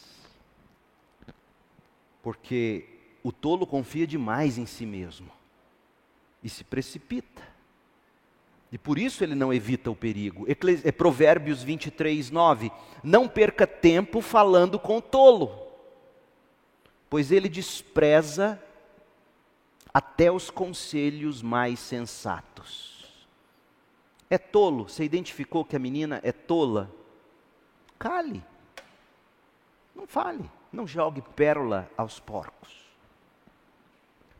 [2.24, 2.88] Porque
[3.22, 5.30] o tolo confia demais em si mesmo
[6.42, 7.51] e se precipita.
[8.72, 10.46] E por isso ele não evita o perigo.
[10.84, 12.72] É Provérbios 23, 9.
[13.04, 15.52] Não perca tempo falando com o tolo,
[17.10, 18.62] pois ele despreza
[19.94, 23.28] até os conselhos mais sensatos.
[24.30, 26.90] É tolo, você identificou que a menina é tola?
[28.00, 28.42] Cale.
[29.94, 32.72] Não fale, não jogue pérola aos porcos.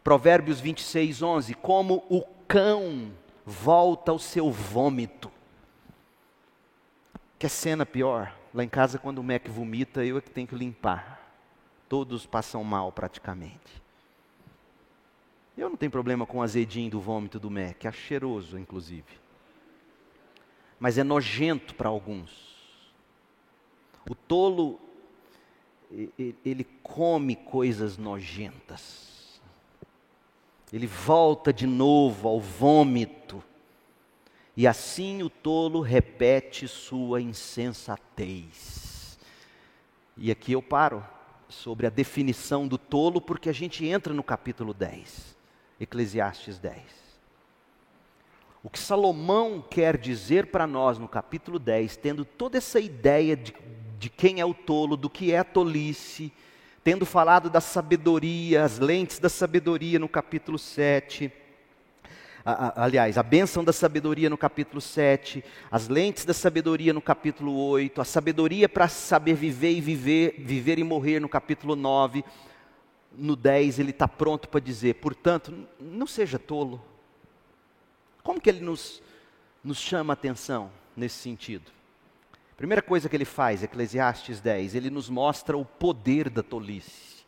[0.02, 1.54] Provérbios 26, 11.
[1.56, 3.12] Como o cão
[3.46, 5.32] volta ao seu vômito.
[7.38, 8.36] Que cena pior?
[8.54, 11.34] Lá em casa, quando o Mac vomita, eu é que tenho que limpar.
[11.88, 13.82] Todos passam mal praticamente.
[15.58, 19.20] Eu não tenho problema com o azedinho do vômito do Mac, é cheiroso, inclusive.
[20.80, 22.52] Mas é nojento para alguns.
[24.10, 24.80] O tolo,
[26.44, 29.11] ele come coisas nojentas.
[30.72, 33.44] Ele volta de novo ao vômito.
[34.56, 39.20] E assim o tolo repete sua insensatez.
[40.16, 41.06] E aqui eu paro
[41.50, 45.36] sobre a definição do tolo, porque a gente entra no capítulo 10,
[45.80, 47.02] Eclesiastes 10.
[48.64, 53.54] O que Salomão quer dizer para nós no capítulo 10, tendo toda essa ideia de,
[53.98, 56.32] de quem é o tolo, do que é a tolice,
[56.84, 61.32] tendo falado da sabedoria, as lentes da sabedoria no capítulo 7.
[62.44, 68.02] aliás, a bênção da sabedoria no capítulo 7, as lentes da sabedoria no capítulo 8,
[68.02, 72.24] a sabedoria para saber viver e viver, viver e morrer no capítulo 9.
[73.16, 76.82] No 10 ele está pronto para dizer, portanto, não seja tolo.
[78.24, 79.04] Como que ele nos,
[79.64, 81.72] nos chama a atenção nesse sentido?
[82.62, 87.26] Primeira coisa que ele faz, Eclesiastes 10, ele nos mostra o poder da tolice.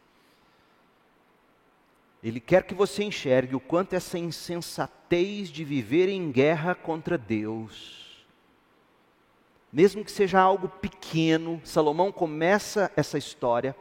[2.24, 8.24] Ele quer que você enxergue o quanto essa insensatez de viver em guerra contra Deus,
[9.72, 13.76] mesmo que seja algo pequeno, Salomão começa essa história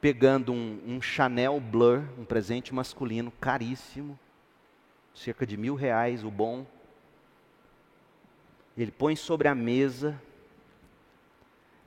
[0.00, 4.16] pegando um, um Chanel Blur, um presente masculino caríssimo,
[5.12, 6.64] cerca de mil reais, o bom.
[8.78, 10.16] Ele põe sobre a mesa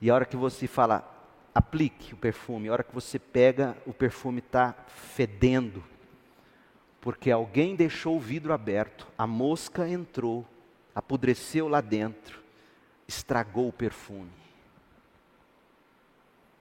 [0.00, 1.04] e a hora que você fala,
[1.54, 5.82] aplique o perfume, a hora que você pega, o perfume está fedendo.
[7.00, 10.44] Porque alguém deixou o vidro aberto, a mosca entrou,
[10.94, 12.42] apodreceu lá dentro,
[13.06, 14.30] estragou o perfume.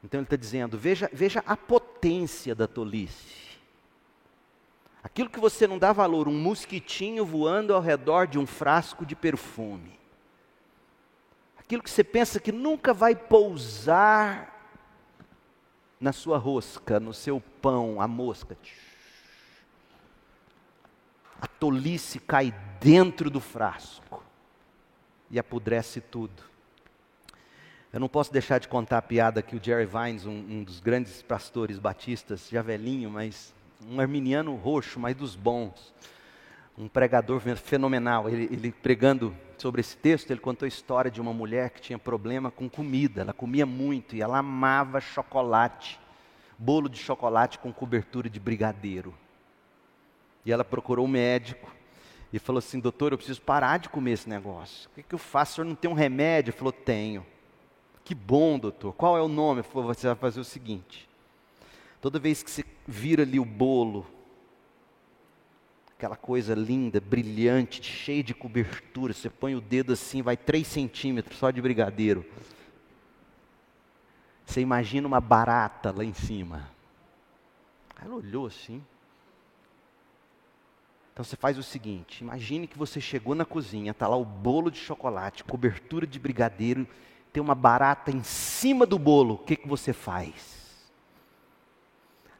[0.04, 3.45] Então ele está dizendo: veja, veja a potência da tolice.
[5.04, 9.15] Aquilo que você não dá valor, um mosquitinho voando ao redor de um frasco de
[9.15, 10.05] perfume
[11.65, 14.54] aquilo que você pensa que nunca vai pousar
[15.99, 18.56] na sua rosca, no seu pão, a mosca.
[21.41, 24.23] A tolice cai dentro do frasco
[25.32, 26.43] e apodrece tudo.
[27.91, 30.80] Eu não posso deixar de contar a piada que o Jerry Vines, um, um dos
[30.80, 33.56] grandes pastores batistas, já velhinho, mas
[33.90, 35.94] um arminiano roxo, mas dos bons,
[36.77, 38.29] um pregador fenomenal.
[38.29, 41.99] Ele, ele, pregando sobre esse texto, ele contou a história de uma mulher que tinha
[41.99, 43.21] problema com comida.
[43.21, 45.99] Ela comia muito e ela amava chocolate,
[46.58, 49.13] bolo de chocolate com cobertura de brigadeiro.
[50.45, 51.73] E ela procurou um médico
[52.31, 54.89] e falou assim: Doutor, eu preciso parar de comer esse negócio.
[54.91, 55.53] O que, que eu faço?
[55.53, 56.51] O senhor não tem um remédio?
[56.51, 57.25] Ele falou: Tenho.
[58.03, 58.93] Que bom, doutor.
[58.93, 59.62] Qual é o nome?
[59.62, 61.10] Ele falou: Você vai fazer o seguinte.
[61.99, 64.06] Toda vez que você vira ali o bolo
[65.98, 69.13] aquela coisa linda, brilhante, cheia de cobertura.
[69.13, 72.25] Você põe o dedo assim, vai três centímetros só de brigadeiro.
[74.46, 76.69] Você imagina uma barata lá em cima.
[78.02, 78.83] Ela olhou assim.
[81.13, 84.69] Então você faz o seguinte: imagine que você chegou na cozinha, está lá o bolo
[84.69, 86.85] de chocolate, cobertura de brigadeiro,
[87.31, 89.35] tem uma barata em cima do bolo.
[89.35, 90.85] O que, que você faz?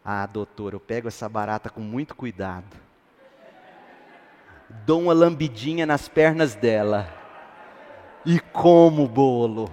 [0.04, 2.85] Ah, doutor, eu pego essa barata com muito cuidado.
[4.86, 7.08] Dou uma lambidinha nas pernas dela.
[8.26, 9.72] E como o bolo.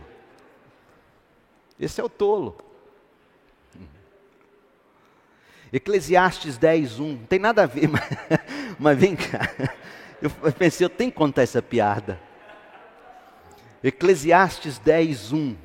[1.80, 2.56] Esse é o tolo.
[5.72, 7.08] Eclesiastes 10, 1.
[7.08, 8.02] Não tem nada a ver, mas,
[8.78, 9.50] mas vem cá.
[10.20, 12.20] Eu pensei, eu tenho que contar essa piada.
[13.82, 15.56] Eclesiastes 10, 1.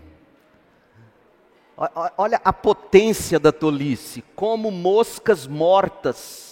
[2.18, 6.47] Olha a potência da tolice, como moscas mortas.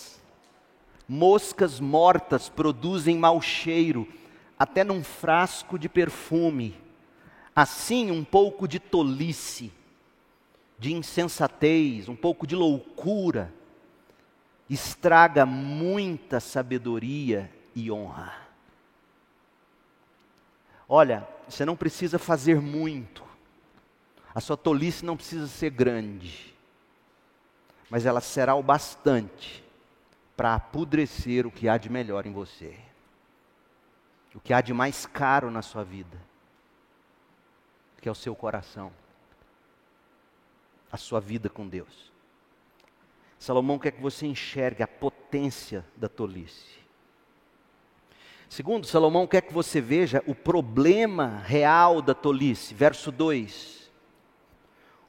[1.08, 4.08] Moscas mortas produzem mau cheiro,
[4.58, 6.76] até num frasco de perfume.
[7.56, 9.72] Assim, um pouco de tolice
[10.78, 13.54] de insensatez, um pouco de loucura,
[14.70, 18.34] estraga muita sabedoria e honra.
[20.88, 23.24] Olha, você não precisa fazer muito,
[24.34, 26.54] a sua tolice não precisa ser grande,
[27.90, 29.65] mas ela será o bastante
[30.36, 32.78] para apodrecer o que há de melhor em você,
[34.34, 36.18] o que há de mais caro na sua vida,
[38.02, 38.92] que é o seu coração
[40.96, 42.12] a sua vida com Deus.
[43.38, 46.80] Salomão quer que você enxergue a potência da tolice.
[48.48, 52.74] Segundo, Salomão quer que você veja o problema real da tolice.
[52.74, 53.92] Verso 2: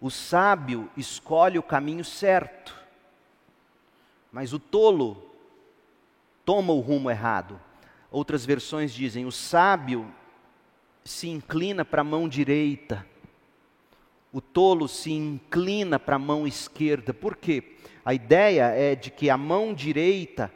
[0.00, 2.76] O sábio escolhe o caminho certo,
[4.36, 5.16] mas o tolo
[6.44, 7.58] toma o rumo errado.
[8.10, 10.12] Outras versões dizem: o sábio
[11.02, 13.06] se inclina para a mão direita,
[14.30, 17.14] o tolo se inclina para a mão esquerda.
[17.14, 17.76] Por quê?
[18.04, 20.52] A ideia é de que a mão direita,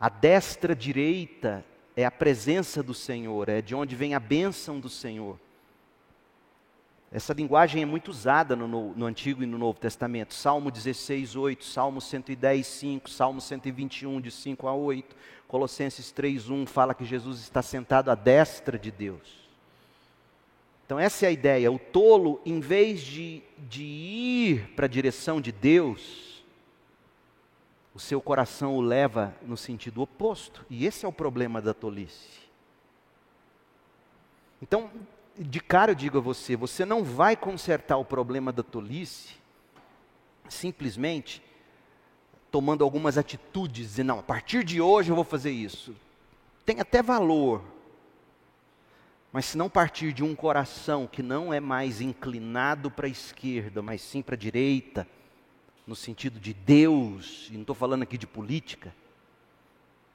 [0.00, 1.62] a destra direita,
[1.94, 5.38] é a presença do Senhor, é de onde vem a bênção do Senhor.
[7.10, 10.34] Essa linguagem é muito usada no, no, no, Antigo e no Novo Testamento.
[10.34, 16.66] Salmo 16, 8, Salmo 110, 5, Salmo 121, de 5 a 8, Colossenses 3, 1
[16.66, 19.48] fala que Jesus está sentado à destra de Deus.
[20.84, 21.72] Então, essa é a ideia.
[21.72, 26.44] O tolo, em vez de, de ir para a direção de Deus,
[27.94, 30.64] o seu coração o leva no sentido oposto.
[30.68, 32.38] E esse é o problema da tolice.
[34.60, 34.90] Então,
[35.38, 39.38] de cara eu digo a você: você não vai consertar o problema da tolice
[40.48, 41.42] simplesmente
[42.50, 45.94] tomando algumas atitudes, dizendo, não, a partir de hoje eu vou fazer isso.
[46.64, 47.62] Tem até valor,
[49.32, 53.82] mas se não partir de um coração que não é mais inclinado para a esquerda,
[53.82, 55.06] mas sim para a direita,
[55.86, 58.94] no sentido de Deus, e não estou falando aqui de política,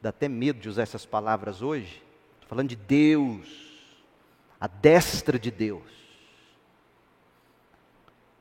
[0.01, 2.01] dá até medo de usar essas palavras hoje,
[2.35, 3.72] estou falando de Deus,
[4.63, 5.91] a destra de Deus.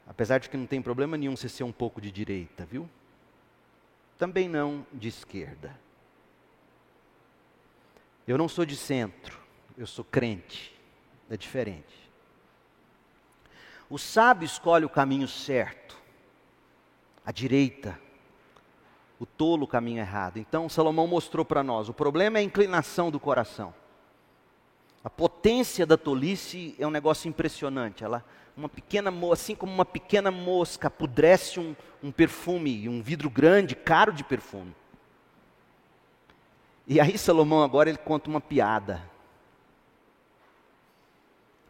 [0.06, 2.88] Apesar de que não tem problema nenhum você ser um pouco de direita, viu?
[4.16, 5.76] Também não de esquerda.
[8.28, 9.42] Eu não sou de centro
[9.76, 10.72] eu sou crente.
[11.30, 12.10] É diferente.
[13.88, 15.96] O sábio escolhe o caminho certo,
[17.24, 17.98] a direita.
[19.18, 20.38] O tolo o caminho errado.
[20.38, 23.74] Então Salomão mostrou para nós: o problema é a inclinação do coração.
[25.04, 28.04] A potência da tolice é um negócio impressionante.
[28.04, 28.24] Ela,
[28.56, 34.12] uma pequena assim como uma pequena mosca apodrece um, um perfume, um vidro grande, caro
[34.12, 34.74] de perfume.
[36.86, 39.12] E aí Salomão agora ele conta uma piada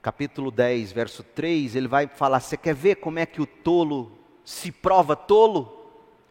[0.02, 4.18] capítulo 10, verso 3, ele vai falar: Você quer ver como é que o tolo
[4.44, 5.80] se prova tolo?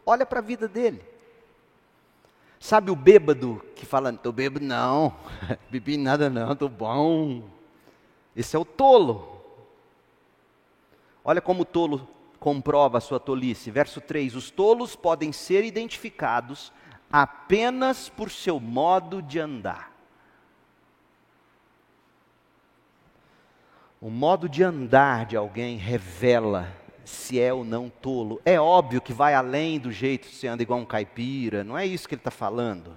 [0.04, 1.02] Olha para a vida dele.
[2.62, 5.12] Sabe o bêbado que fala: Estou bêbado, não,
[5.68, 7.42] bebi nada, não, estou bom.
[8.36, 9.42] Esse é o tolo.
[11.24, 12.08] Olha como o tolo
[12.38, 13.68] comprova a sua tolice.
[13.68, 16.72] Verso 3: Os tolos podem ser identificados
[17.12, 19.90] apenas por seu modo de andar.
[24.00, 26.72] O modo de andar de alguém revela
[27.04, 28.40] se é ou não tolo.
[28.44, 31.86] É óbvio que vai além do jeito que você anda igual um caipira, não é
[31.86, 32.96] isso que ele está falando.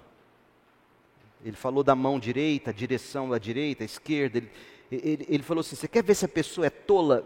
[1.44, 4.40] Ele falou da mão direita, direção da direita, esquerda.
[4.40, 4.52] Ele,
[4.92, 7.24] ele, ele falou assim: você quer ver se a pessoa é tola?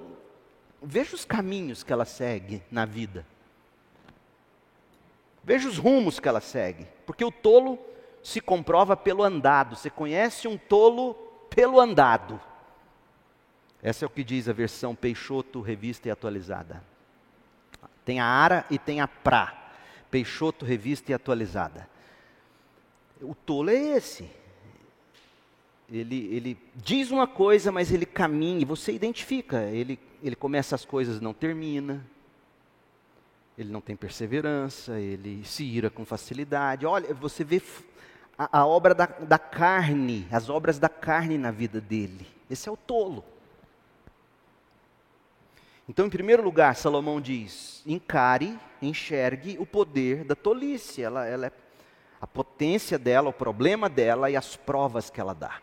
[0.82, 3.26] Veja os caminhos que ela segue na vida.
[5.44, 6.86] Veja os rumos que ela segue.
[7.06, 7.80] Porque o tolo
[8.22, 9.76] se comprova pelo andado.
[9.76, 11.14] Você conhece um tolo
[11.50, 12.40] pelo andado.
[13.82, 16.84] Essa é o que diz a versão Peixoto, revista e atualizada.
[18.04, 19.72] Tem a ara e tem a pra.
[20.12, 21.88] Peixoto, revista e atualizada.
[23.22, 24.30] O tolo é esse.
[25.92, 29.64] Ele, ele diz uma coisa, mas ele caminha, você identifica.
[29.64, 32.06] Ele, ele começa as coisas e não termina.
[33.58, 36.86] Ele não tem perseverança, ele se ira com facilidade.
[36.86, 37.62] Olha, você vê
[38.38, 42.26] a, a obra da, da carne, as obras da carne na vida dele.
[42.50, 43.24] Esse é o tolo.
[45.90, 51.02] Então, em primeiro lugar, Salomão diz: encare, enxergue o poder da tolice.
[51.02, 51.52] Ela, ela é
[52.22, 55.60] a potência dela, o problema dela e as provas que ela dá.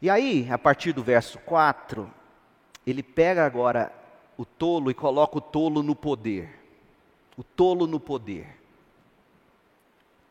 [0.00, 2.08] E aí, a partir do verso 4,
[2.86, 3.92] ele pega agora
[4.36, 6.48] o tolo e coloca o tolo no poder.
[7.36, 8.46] O tolo no poder.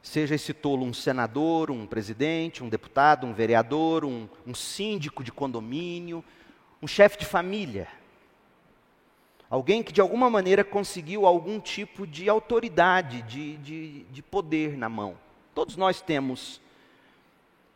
[0.02, 5.34] Seja esse tolo um senador, um presidente, um deputado, um vereador, um, um síndico de
[5.34, 6.24] condomínio,
[6.82, 7.90] um chefe de família.
[9.50, 14.90] Alguém que de alguma maneira conseguiu algum tipo de autoridade, de, de, de poder na
[14.90, 15.18] mão.
[15.56, 16.62] Todos nós temos,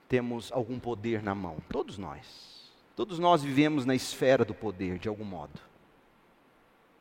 [0.09, 1.57] temos algum poder na mão.
[1.69, 2.69] Todos nós.
[2.95, 5.59] Todos nós vivemos na esfera do poder, de algum modo.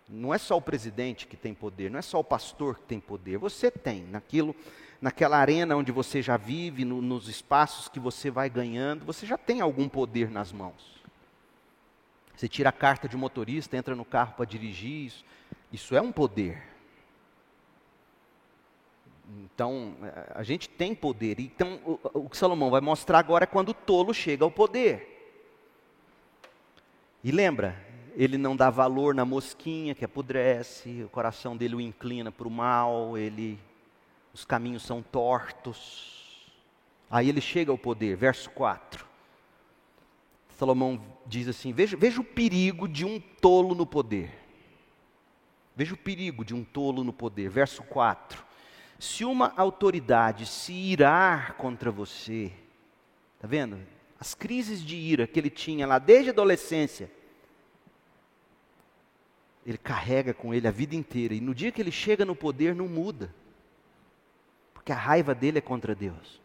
[0.08, 3.00] Não é só o presidente que tem poder, não é só o pastor que tem
[3.00, 3.38] poder.
[3.38, 4.54] Você tem naquilo
[5.00, 9.38] naquela arena onde você já vive, no, nos espaços que você vai ganhando, você já
[9.38, 10.99] tem algum poder nas mãos.
[12.40, 15.24] Você tira a carta de motorista, entra no carro para dirigir, isso,
[15.70, 16.62] isso é um poder.
[19.44, 19.94] Então,
[20.34, 21.38] a gente tem poder.
[21.38, 25.36] Então, o, o que Salomão vai mostrar agora é quando o tolo chega ao poder.
[27.22, 27.78] E lembra,
[28.16, 32.50] ele não dá valor na mosquinha que apodrece, o coração dele o inclina para o
[32.50, 33.60] mal, ele
[34.32, 36.50] os caminhos são tortos.
[37.10, 39.09] Aí ele chega ao poder, verso 4.
[40.60, 44.30] Salomão diz assim: veja, veja o perigo de um tolo no poder.
[45.74, 47.48] Veja o perigo de um tolo no poder.
[47.48, 48.44] Verso 4.
[48.98, 52.52] Se uma autoridade se irar contra você,
[53.36, 53.78] está vendo?
[54.18, 57.10] As crises de ira que ele tinha lá desde a adolescência,
[59.64, 61.32] ele carrega com ele a vida inteira.
[61.32, 63.34] E no dia que ele chega no poder, não muda
[64.80, 66.40] porque a raiva dele é contra Deus.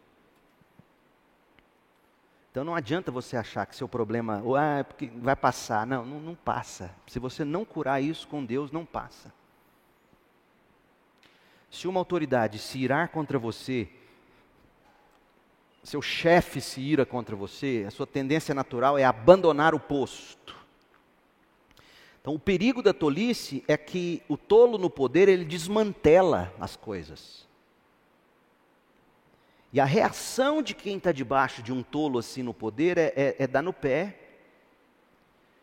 [2.56, 5.86] Então não adianta você achar que seu problema ah, é porque vai passar.
[5.86, 6.90] Não, não, não passa.
[7.06, 9.30] Se você não curar isso com Deus, não passa.
[11.70, 13.86] Se uma autoridade se irar contra você,
[15.84, 20.56] seu chefe se ira contra você, a sua tendência natural é abandonar o posto.
[22.22, 27.46] Então, o perigo da tolice é que o tolo no poder ele desmantela as coisas.
[29.72, 33.36] E a reação de quem está debaixo de um tolo assim no poder é, é,
[33.40, 34.18] é dar no pé.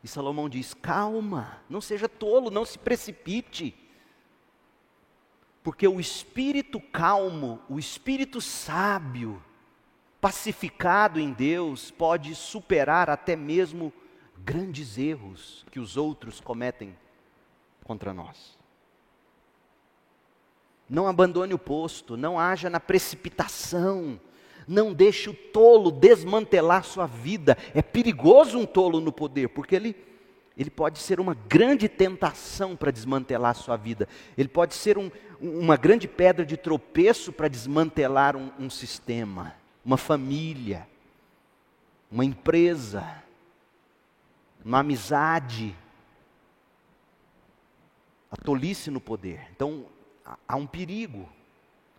[0.04, 3.76] E Salomão diz: calma, não seja tolo, não se precipite.
[5.64, 9.42] Porque o espírito calmo, o espírito sábio,
[10.20, 13.94] pacificado em Deus, pode superar até mesmo
[14.38, 16.96] grandes erros que os outros cometem
[17.86, 18.58] contra nós.
[20.90, 24.20] Não abandone o posto, não haja na precipitação,
[24.68, 27.58] não deixe o tolo desmantelar sua vida.
[27.74, 29.96] É perigoso um tolo no poder, porque ele,
[30.58, 34.08] ele pode ser uma grande tentação para desmantelar sua vida.
[34.38, 35.10] Ele pode ser um,
[35.40, 40.88] uma grande pedra de tropeço para desmantelar um, um sistema, uma família,
[42.12, 43.24] uma empresa,
[44.64, 45.76] uma amizade.
[48.30, 49.48] A tolice no poder.
[49.52, 49.86] Então,
[50.48, 51.30] há um perigo,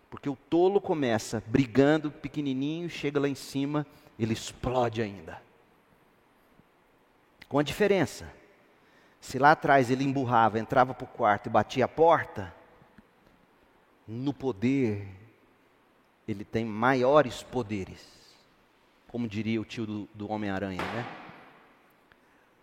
[0.09, 3.85] porque o tolo começa brigando pequenininho, chega lá em cima,
[4.17, 5.41] ele explode ainda.
[7.47, 8.31] Com a diferença,
[9.19, 12.53] se lá atrás ele emburrava, entrava para o quarto e batia a porta,
[14.07, 15.07] no poder,
[16.27, 18.05] ele tem maiores poderes.
[19.07, 21.05] Como diria o tio do, do Homem-Aranha, né?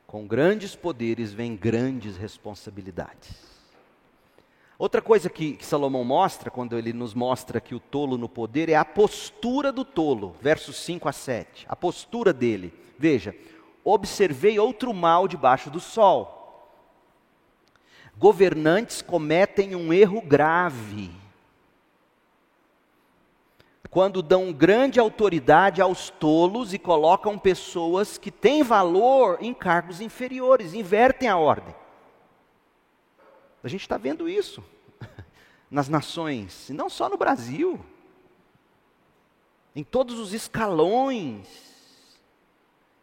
[0.07, 3.52] Com grandes poderes vem grandes responsabilidades.
[4.83, 8.69] Outra coisa que, que, Salomão mostra, quando ele nos mostra que o tolo no poder,
[8.69, 11.67] é a postura do tolo, versos 5 a 7.
[11.69, 12.75] A postura dele.
[12.99, 13.33] Veja,
[13.85, 16.75] observei outro mal debaixo do sol.
[18.19, 21.13] Governantes cometem um erro grave
[23.89, 30.75] quando dão grande autoridade aos tolos e colocam pessoas que têm valor em cargos inferiores,
[30.75, 31.73] invertem a ordem.
[33.63, 34.72] A gente está vendo isso
[35.73, 37.81] nas nações, e não só no Brasil,
[39.75, 41.49] em todos os escalões.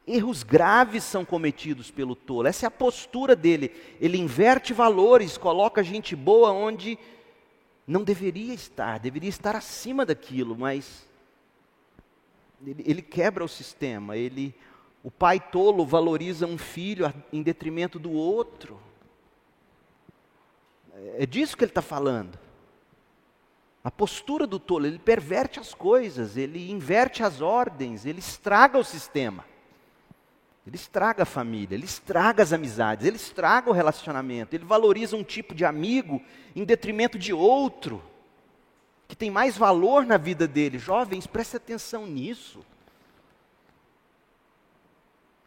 [0.06, 3.72] Erros graves são cometidos pelo tolo, essa é a postura dele.
[4.00, 6.98] Ele inverte valores, coloca gente boa onde
[7.88, 11.08] não deveria estar, deveria estar acima daquilo, mas
[12.66, 14.16] ele, ele quebra o sistema.
[14.16, 14.54] Ele,
[15.04, 18.80] o pai tolo valoriza um filho em detrimento do outro.
[21.18, 22.49] É disso que ele está falando.
[23.84, 28.84] A postura do tolo, ele perverte as coisas, ele inverte as ordens, ele estraga o
[28.84, 29.46] sistema.
[30.68, 35.24] Ele estraga a família, ele estraga as amizades, ele estraga o relacionamento, ele valoriza um
[35.24, 36.22] tipo de amigo
[36.56, 38.04] em detrimento de outro,
[39.08, 40.78] que tem mais valor na vida dele.
[40.78, 42.64] Jovens, preste atenção nisso.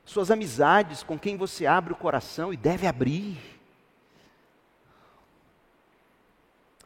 [0.04, 3.38] Suas amizades com quem você abre o coração e deve abrir.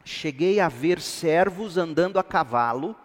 [0.07, 2.95] Cheguei a ver servos andando a cavalo,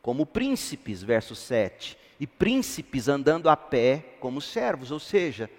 [0.00, 5.50] como príncipes, verso 7 e príncipes andando a pé como servos, ou seja,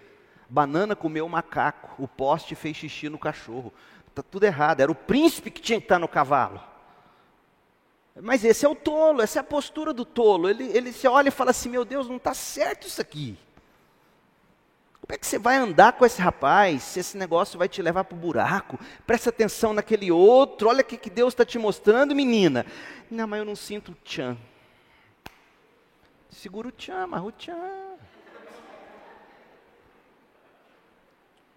[0.47, 3.73] banana comeu o macaco, o poste fez xixi no cachorro.
[4.07, 6.61] Está tudo errado, era o príncipe que tinha que estar no cavalo.
[8.21, 10.47] Mas esse é o tolo, essa é a postura do tolo.
[10.49, 13.37] Ele, ele se olha e fala assim: Meu Deus, não está certo isso aqui.
[15.03, 18.05] Como é que você vai andar com esse rapaz se esse negócio vai te levar
[18.05, 18.79] para o buraco?
[19.05, 22.65] Presta atenção naquele outro, olha o que Deus está te mostrando, menina.
[23.11, 24.37] Não, mas eu não sinto tchan.
[26.29, 27.97] Segura o tchan, amarra o tchan.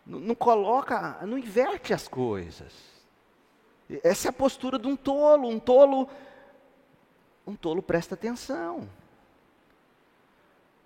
[0.05, 2.73] Não, não coloca, não inverte as coisas.
[4.03, 5.49] Essa é a postura de um tolo.
[5.49, 6.09] Um tolo,
[7.47, 8.89] um tolo presta atenção.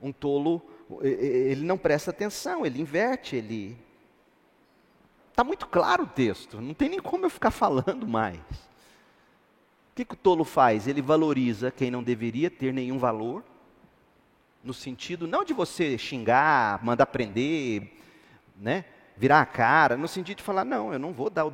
[0.02, 0.60] Um tolo,
[1.02, 3.76] ele não presta atenção, ele inverte, ele.
[5.30, 8.38] Está muito claro o texto, não tem nem como eu ficar falando mais.
[8.40, 10.86] O que, que o tolo faz?
[10.86, 13.44] Ele valoriza quem não deveria ter nenhum valor,
[14.62, 17.92] no sentido não de você xingar, mandar prender,
[18.56, 18.84] né?
[19.20, 21.52] virar a cara, no sentido de falar, não, eu não vou dar o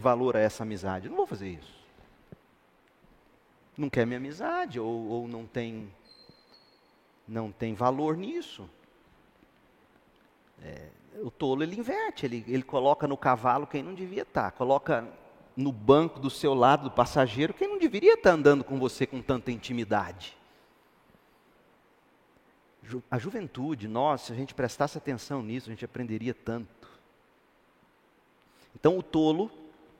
[0.00, 1.82] valor a essa amizade, eu não vou fazer isso.
[3.76, 5.92] Não quer minha amizade, ou, ou não tem
[7.32, 8.68] não tem valor nisso.
[10.62, 10.88] É,
[11.22, 15.08] o tolo ele inverte, ele, ele coloca no cavalo quem não devia estar, coloca
[15.56, 19.20] no banco do seu lado do passageiro quem não deveria estar andando com você com
[19.20, 20.36] tanta intimidade
[23.10, 26.88] a juventude, nós, se a gente prestasse atenção nisso, a gente aprenderia tanto.
[28.74, 29.50] Então, o tolo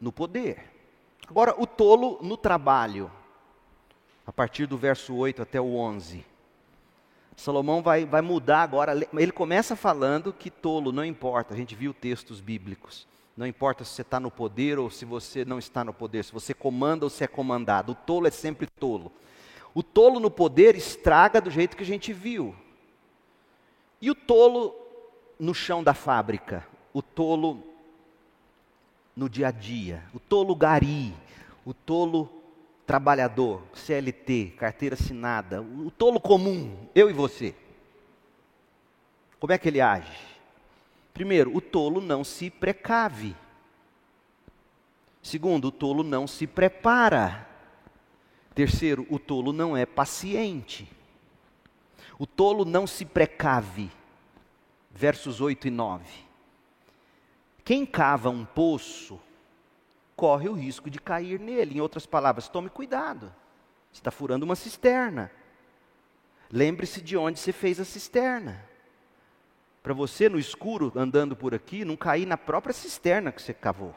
[0.01, 0.71] no poder.
[1.29, 3.11] Agora, o tolo no trabalho.
[4.27, 6.25] A partir do verso 8 até o 11.
[7.37, 8.93] Salomão vai, vai mudar agora.
[9.15, 13.07] Ele começa falando que tolo não importa, a gente viu textos bíblicos.
[13.37, 16.33] Não importa se você está no poder ou se você não está no poder, se
[16.33, 17.93] você comanda ou se é comandado.
[17.93, 19.11] O tolo é sempre tolo.
[19.75, 22.55] O tolo no poder estraga do jeito que a gente viu.
[24.01, 24.75] E o tolo
[25.39, 27.63] no chão da fábrica, o tolo
[29.17, 31.15] no dia a dia, o tolo gari,
[31.65, 32.42] o tolo
[32.87, 37.55] trabalhador, CLT, carteira assinada, o tolo comum, eu e você.
[39.39, 40.19] Como é que ele age?
[41.15, 43.37] Primeiro, o tolo não se precave.
[45.23, 47.47] Segundo, o tolo não se prepara.
[48.55, 50.89] Terceiro, o tolo não é paciente.
[52.19, 53.91] O tolo não se precave.
[54.91, 56.05] Versos 8 e 9.
[57.65, 59.21] Quem cava um poço
[60.17, 61.79] corre o risco de cair nele.
[61.79, 63.33] Em outras palavras, tome cuidado.
[63.93, 65.31] Você está furando uma cisterna.
[66.51, 68.63] Lembre-se de onde você fez a cisterna.
[69.83, 73.95] Para você, no escuro, andando por aqui, não cair na própria cisterna que você cavou.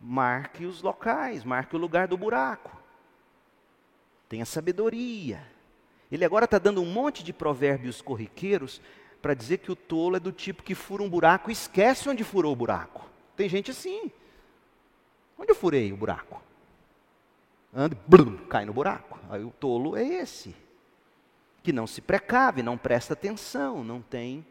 [0.00, 2.76] Marque os locais, marque o lugar do buraco.
[4.28, 5.42] Tenha sabedoria.
[6.10, 8.80] Ele agora está dando um monte de provérbios corriqueiros
[9.20, 12.22] para dizer que o tolo é do tipo que fura um buraco e esquece onde
[12.24, 13.15] furou o buraco.
[13.36, 14.10] Tem gente assim.
[15.38, 16.42] Onde eu furei o buraco?
[17.74, 19.18] Anda, blum, cai no buraco.
[19.28, 20.54] Aí o tolo é esse.
[21.62, 24.46] Que não se precave, não presta atenção, não tem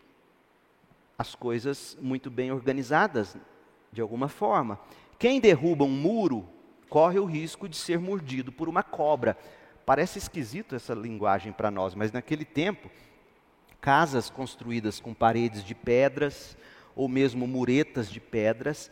[1.17, 3.36] as coisas muito bem organizadas
[3.91, 4.79] de alguma forma.
[5.17, 6.47] Quem derruba um muro
[6.89, 9.38] corre o risco de ser mordido por uma cobra.
[9.86, 12.91] Parece esquisito essa linguagem para nós, mas naquele tempo,
[13.79, 16.57] casas construídas com paredes de pedras
[16.96, 18.89] ou mesmo muretas de pedras,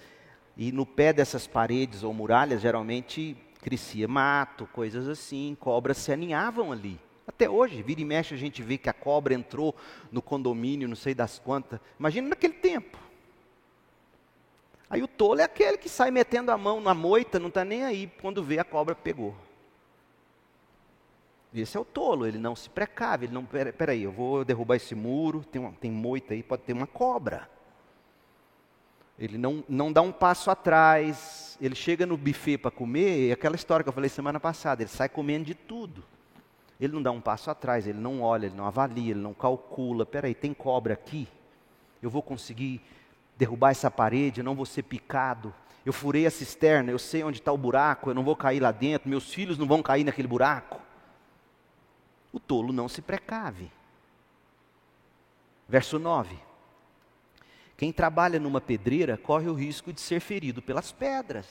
[0.56, 6.72] e no pé dessas paredes ou muralhas geralmente crescia mato, coisas assim, cobras se aninhavam
[6.72, 7.00] ali.
[7.26, 9.74] Até hoje, vira e mexe, a gente vê que a cobra entrou
[10.12, 11.80] no condomínio, não sei das quantas.
[11.98, 12.98] Imagina naquele tempo.
[14.90, 17.84] Aí o tolo é aquele que sai metendo a mão na moita, não está nem
[17.84, 19.34] aí, quando vê a cobra pegou.
[21.54, 24.94] Esse é o tolo, ele não se precave, ele não, peraí, eu vou derrubar esse
[24.94, 27.50] muro, tem, uma, tem moita aí, pode ter uma cobra.
[29.24, 31.58] Ele não, não dá um passo atrás.
[31.62, 34.90] Ele chega no buffet para comer, e aquela história que eu falei semana passada, ele
[34.90, 36.04] sai comendo de tudo.
[36.78, 40.06] Ele não dá um passo atrás, ele não olha, ele não avalia, ele não calcula.
[40.06, 41.30] Peraí, tem cobra aqui?
[42.02, 42.82] Eu vou conseguir
[43.38, 45.56] derrubar essa parede, eu não vou ser picado.
[45.86, 48.74] Eu furei a cisterna, eu sei onde está o buraco, eu não vou cair lá
[48.74, 50.82] dentro, meus filhos não vão cair naquele buraco.
[52.34, 53.72] O tolo não se precave.
[55.70, 56.53] Verso 9.
[57.84, 61.46] Quem trabalha numa pedreira corre o risco de ser ferido pelas pedras.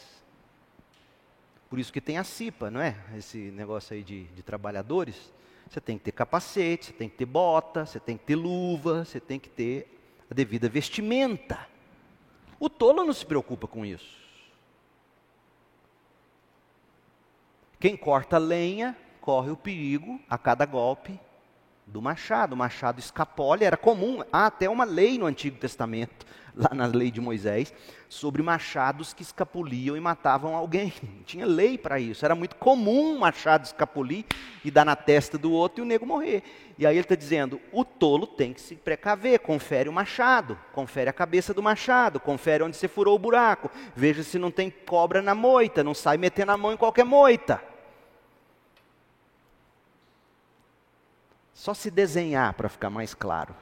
[1.69, 2.97] Por isso que tem a CIPA, não é?
[3.19, 5.31] Esse negócio aí de, de trabalhadores.
[5.69, 9.05] Você tem que ter capacete, você tem que ter bota, você tem que ter luva,
[9.05, 11.69] você tem que ter a devida vestimenta.
[12.59, 14.19] O tolo não se preocupa com isso.
[17.79, 21.21] Quem corta lenha corre o perigo a cada golpe
[21.93, 22.55] do machado.
[22.55, 26.27] O machado escapole era comum, há até uma lei no Antigo Testamento,
[26.57, 27.73] lá na lei de Moisés,
[28.09, 30.93] sobre machados que escapuliam e matavam alguém.
[31.25, 32.25] Tinha lei para isso.
[32.25, 34.25] Era muito comum um machado escapulir
[34.65, 36.43] e dar na testa do outro e o nego morrer.
[36.79, 41.11] E aí ele está dizendo: o tolo tem que se precaver, confere o machado, confere
[41.11, 45.21] a cabeça do machado, confere onde você furou o buraco, veja se não tem cobra
[45.21, 47.72] na moita, não sai metendo a mão em qualquer moita.
[51.63, 53.55] Só se desenhar para ficar mais claro.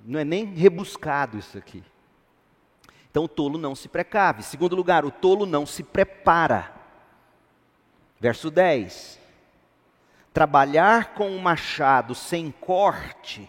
[0.00, 1.80] Não é nem rebuscado isso aqui.
[3.08, 4.42] Então o tolo não se precave.
[4.42, 6.72] Segundo lugar, o tolo não se prepara.
[8.18, 9.20] Verso 10.
[10.32, 13.48] Trabalhar com um machado sem corte,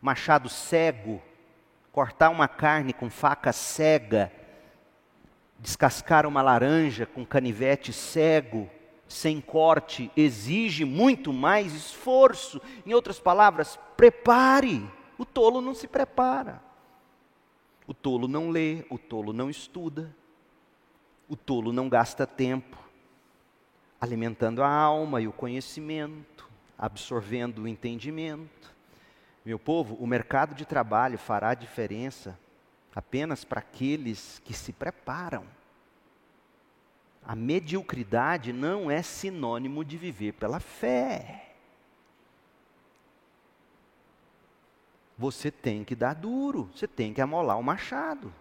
[0.00, 1.22] machado cego,
[1.92, 4.32] cortar uma carne com faca cega,
[5.56, 8.68] descascar uma laranja com canivete cego,
[9.12, 12.60] sem corte exige muito mais esforço.
[12.86, 14.88] Em outras palavras, prepare.
[15.18, 16.62] O tolo não se prepara.
[17.86, 20.14] O tolo não lê, o tolo não estuda,
[21.28, 22.82] o tolo não gasta tempo
[24.02, 28.74] alimentando a alma e o conhecimento, absorvendo o entendimento.
[29.44, 32.36] Meu povo, o mercado de trabalho fará diferença
[32.92, 35.44] apenas para aqueles que se preparam.
[37.24, 41.54] A mediocridade não é sinônimo de viver pela fé.
[45.16, 48.34] Você tem que dar duro, você tem que amolar o machado.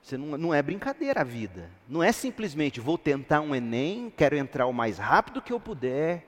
[0.00, 1.70] Você não, não é brincadeira a vida.
[1.86, 6.26] Não é simplesmente vou tentar um Enem, quero entrar o mais rápido que eu puder.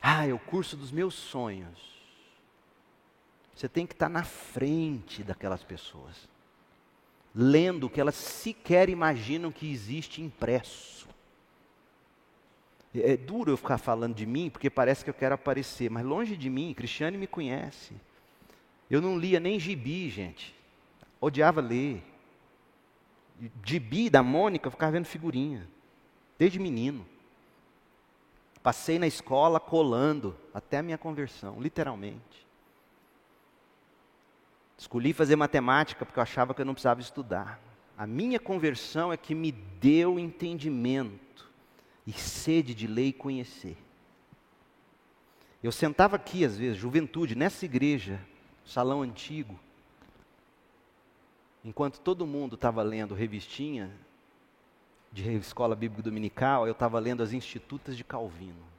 [0.00, 1.92] Ah, é o curso dos meus sonhos.
[3.54, 6.31] Você tem que estar na frente daquelas pessoas
[7.34, 11.08] lendo que elas sequer imaginam que existe impresso.
[12.94, 16.04] É, é duro eu ficar falando de mim, porque parece que eu quero aparecer, mas
[16.04, 17.94] longe de mim, Cristiane me conhece.
[18.90, 20.54] Eu não lia nem gibi, gente.
[21.20, 22.02] Odiava ler.
[23.64, 25.66] Gibi da Mônica, eu ficava vendo figurinha.
[26.38, 27.06] Desde menino.
[28.62, 32.46] Passei na escola colando até a minha conversão, literalmente.
[34.82, 37.60] Escolhi fazer matemática porque eu achava que eu não precisava estudar.
[37.96, 41.48] A minha conversão é que me deu entendimento
[42.04, 43.78] e sede de ler e conhecer.
[45.62, 48.20] Eu sentava aqui, às vezes, juventude, nessa igreja,
[48.64, 49.56] salão antigo,
[51.64, 53.88] enquanto todo mundo estava lendo revistinha
[55.12, 58.71] de escola bíblica dominical, eu estava lendo as Institutas de Calvino.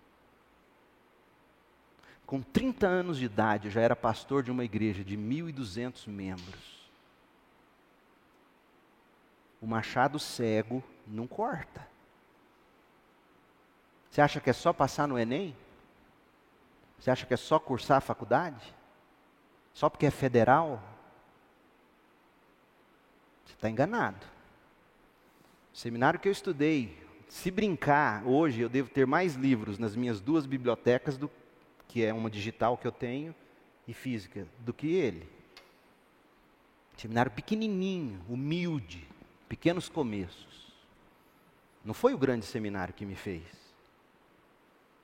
[2.25, 6.89] Com 30 anos de idade, já era pastor de uma igreja de 1.200 membros.
[9.61, 11.87] O machado cego não corta.
[14.09, 15.55] Você acha que é só passar no Enem?
[16.99, 18.73] Você acha que é só cursar a faculdade?
[19.73, 20.81] Só porque é federal?
[23.45, 24.25] Você está enganado.
[25.73, 30.21] O seminário que eu estudei, se brincar, hoje eu devo ter mais livros nas minhas
[30.21, 31.27] duas bibliotecas do
[31.87, 33.35] que é uma digital que eu tenho,
[33.87, 35.27] e física, do que ele.
[36.97, 39.07] Seminário pequenininho, humilde,
[39.49, 40.71] pequenos começos.
[41.83, 43.43] Não foi o grande seminário que me fez.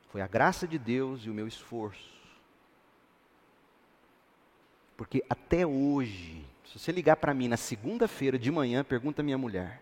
[0.09, 2.17] Foi a graça de Deus e o meu esforço.
[4.95, 9.37] Porque até hoje, se você ligar para mim na segunda-feira de manhã, pergunta a minha
[9.37, 9.81] mulher: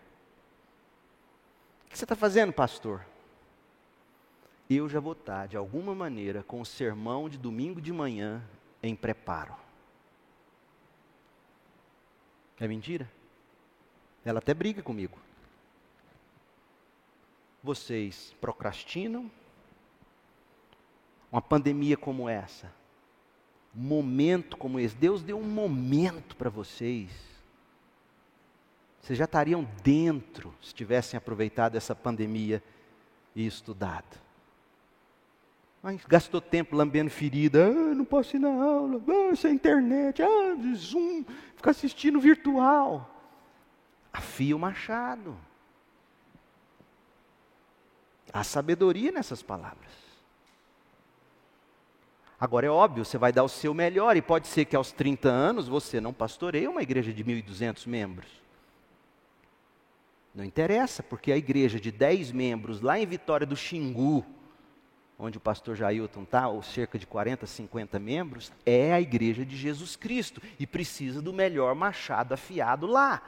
[1.85, 3.05] O que você está fazendo, pastor?
[4.69, 8.43] Eu já vou estar, de alguma maneira, com o sermão de domingo de manhã
[8.81, 9.55] em preparo.
[12.59, 13.09] É mentira?
[14.25, 15.17] Ela até briga comigo.
[17.63, 19.31] Vocês procrastinam?
[21.31, 22.71] Uma pandemia como essa
[23.77, 24.95] momento como esse.
[24.95, 27.11] Deus deu um momento para vocês.
[28.99, 32.61] Vocês já estariam dentro se tivessem aproveitado essa pandemia
[33.35, 34.26] e estudado.
[36.07, 41.23] Gastou tempo lambendo ferida, ah, não posso ir na aula, ah, essa internet, ah, Zoom,
[41.55, 43.09] ficar assistindo virtual.
[44.11, 45.37] Afia o machado.
[48.33, 50.07] Há sabedoria nessas palavras.
[52.39, 55.27] Agora é óbvio, você vai dar o seu melhor e pode ser que aos 30
[55.29, 58.27] anos você não pastoreie uma igreja de 1.200 membros.
[60.35, 64.23] Não interessa, porque a igreja de 10 membros lá em Vitória do Xingu,
[65.19, 69.57] onde o pastor Jailton está, ou cerca de 40, 50 membros, é a igreja de
[69.57, 73.21] Jesus Cristo e precisa do melhor machado afiado lá.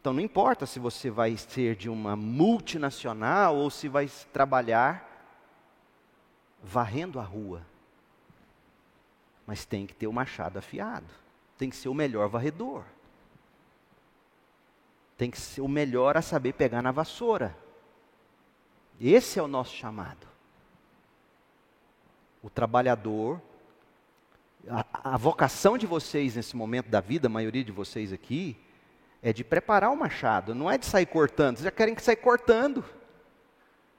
[0.00, 5.04] Então não importa se você vai ser de uma multinacional ou se vai trabalhar
[6.62, 7.66] varrendo a rua.
[9.44, 11.06] Mas tem que ter o machado afiado.
[11.58, 12.84] Tem que ser o melhor varredor.
[15.18, 17.56] Tem que ser o melhor a saber pegar na vassoura.
[19.00, 20.26] Esse é o nosso chamado.
[22.42, 23.40] O trabalhador,
[24.68, 28.56] a, a vocação de vocês nesse momento da vida, a maioria de vocês aqui,
[29.22, 31.56] é de preparar o machado, não é de sair cortando.
[31.56, 32.84] Vocês já querem que sair cortando.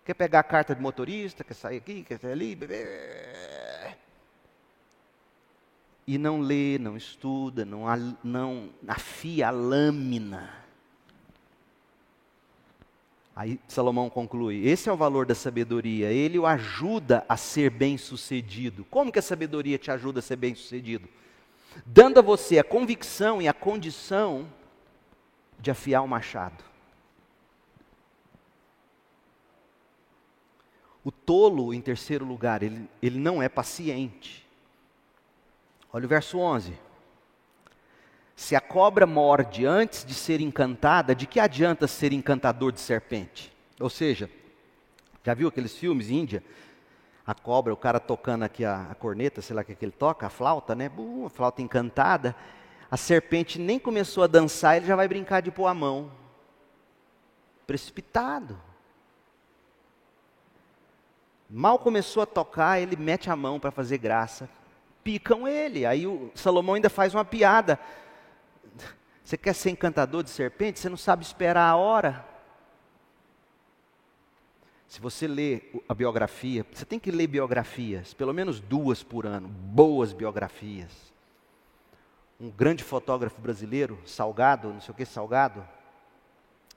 [0.05, 2.57] Quer pegar a carta de motorista, quer sair aqui, quer sair ali.
[6.07, 7.83] E não lê, não estuda, não,
[8.23, 10.66] não afia a lâmina.
[13.37, 18.83] Aí Salomão conclui: esse é o valor da sabedoria, ele o ajuda a ser bem-sucedido.
[18.85, 21.07] Como que a sabedoria te ajuda a ser bem-sucedido?
[21.85, 24.51] Dando a você a convicção e a condição
[25.59, 26.63] de afiar o machado.
[31.03, 34.47] O tolo, em terceiro lugar, ele, ele não é paciente.
[35.93, 36.86] Olha o verso 11.
[38.37, 43.51] Se a cobra morde antes de ser encantada, de que adianta ser encantador de serpente?
[43.79, 44.29] Ou seja,
[45.25, 46.41] já viu aqueles filmes Índia?
[47.25, 49.83] A cobra, o cara tocando aqui a, a corneta, sei lá o que, é que
[49.83, 50.89] ele toca, a flauta, né?
[50.97, 52.33] Uh, a flauta encantada
[52.89, 56.09] a serpente nem começou a dançar, ele já vai brincar de pôr a mão.
[57.65, 58.57] Precipitado.
[61.49, 64.49] Mal começou a tocar, ele mete a mão para fazer graça.
[65.03, 65.85] Picam ele.
[65.85, 67.77] Aí o Salomão ainda faz uma piada.
[69.27, 70.79] Você quer ser encantador de serpente?
[70.79, 72.25] Você não sabe esperar a hora.
[74.87, 79.49] Se você lê a biografia, você tem que ler biografias, pelo menos duas por ano,
[79.49, 81.07] boas biografias
[82.39, 85.67] um grande fotógrafo brasileiro, Salgado, não sei o que, Salgado.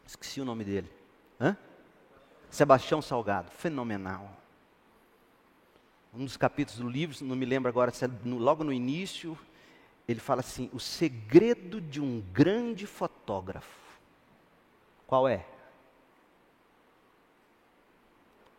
[0.07, 0.91] Esqueci o nome dele.
[1.39, 1.57] Hã?
[2.49, 4.37] Sebastião Salgado, fenomenal.
[6.15, 9.39] Um dos capítulos do livro, não me lembro agora, se é logo no início,
[10.11, 13.79] ele fala assim: o segredo de um grande fotógrafo.
[15.07, 15.47] Qual é?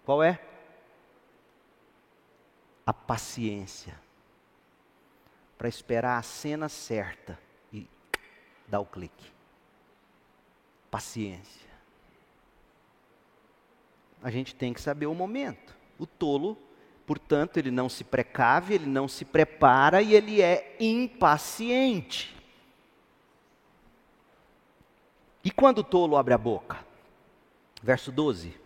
[0.04, 0.40] Qual é?
[2.86, 4.00] A paciência
[5.58, 7.38] para esperar a cena certa
[7.72, 7.88] e
[8.68, 9.32] dar o clique.
[10.90, 11.70] Paciência.
[14.24, 15.78] A gente tem que saber o momento.
[16.00, 16.58] O tolo,
[17.12, 22.34] portanto, ele não se precave, ele não se prepara e ele é impaciente.
[25.44, 26.78] E quando o tolo abre a boca?
[27.84, 28.58] Verso 12.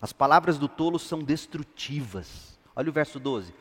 [0.00, 2.58] As palavras do tolo são destrutivas.
[2.74, 3.52] Olha o verso 12.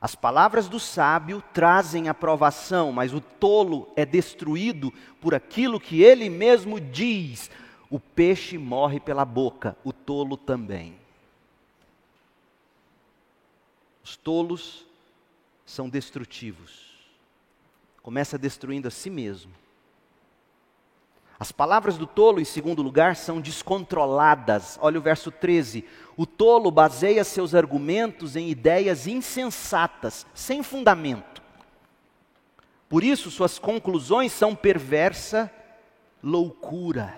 [0.00, 4.90] As palavras do sábio trazem aprovação, mas o tolo é destruído
[5.20, 7.50] por aquilo que ele mesmo diz.
[7.90, 11.01] O peixe morre pela boca, o tolo também.
[14.02, 14.86] Os tolos
[15.64, 16.92] são destrutivos.
[18.02, 19.52] Começa destruindo a si mesmo.
[21.38, 24.78] As palavras do tolo, em segundo lugar, são descontroladas.
[24.80, 25.84] Olha o verso 13.
[26.16, 31.42] O tolo baseia seus argumentos em ideias insensatas, sem fundamento.
[32.88, 35.50] Por isso, suas conclusões são perversa
[36.22, 37.16] loucura.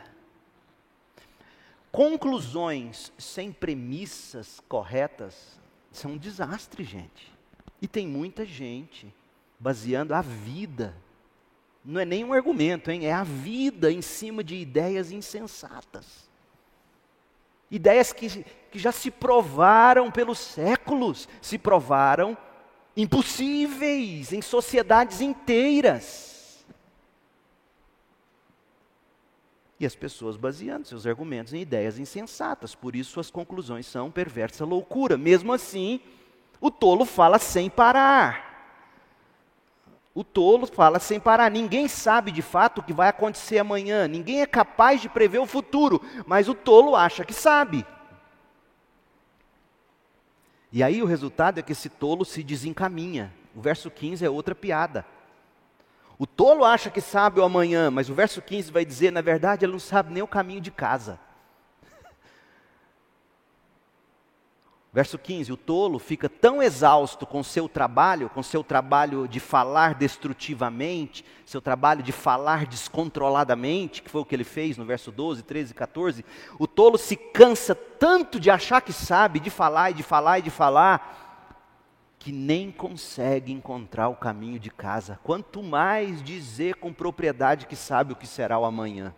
[1.91, 5.59] Conclusões sem premissas corretas
[5.97, 7.33] são um desastre, gente.
[7.81, 9.13] E tem muita gente
[9.59, 10.95] baseando a vida
[11.85, 13.05] não é nem um argumento, hein?
[13.05, 16.25] é a vida em cima de ideias insensatas.
[17.71, 22.37] Ideias que, que já se provaram pelos séculos, se provaram
[22.97, 26.34] impossíveis em sociedades inteiras.
[29.87, 35.16] As pessoas baseando seus argumentos em ideias insensatas, por isso suas conclusões são perversa loucura.
[35.16, 36.01] Mesmo assim,
[36.61, 38.55] O tolo fala sem parar.
[40.14, 41.51] O tolo fala sem parar.
[41.51, 44.09] Ninguém sabe de fato o que vai acontecer amanhã.
[44.09, 46.01] Ninguém é capaz de prever o futuro.
[46.26, 47.85] Mas o tolo acha que sabe.
[50.72, 53.30] E aí o resultado é que esse tolo se desencaminha.
[53.55, 55.05] O verso 15 é outra piada.
[56.19, 59.65] O tolo acha que sabe o amanhã, mas o verso 15 vai dizer, na verdade,
[59.65, 61.19] ele não sabe nem o caminho de casa.
[64.93, 69.95] Verso 15: O tolo fica tão exausto com seu trabalho, com seu trabalho de falar
[69.95, 75.43] destrutivamente, seu trabalho de falar descontroladamente, que foi o que ele fez no verso 12,
[75.43, 76.25] 13 e 14.
[76.61, 80.43] O tolo se cansa tanto de achar que sabe, de falar e de falar e
[80.43, 81.24] de falar,
[82.25, 85.20] que nem consegue encontrar o caminho de casa.
[85.22, 89.14] Quanto mais dizer com propriedade que sabe o que será o amanhã.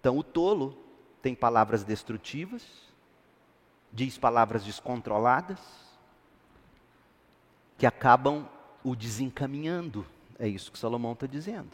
[0.00, 0.78] Então, o tolo
[1.20, 2.90] tem palavras destrutivas
[3.92, 5.58] diz palavras descontroladas
[7.76, 8.48] que acabam
[8.82, 10.06] o desencaminhando.
[10.38, 11.70] É isso que Salomão está dizendo.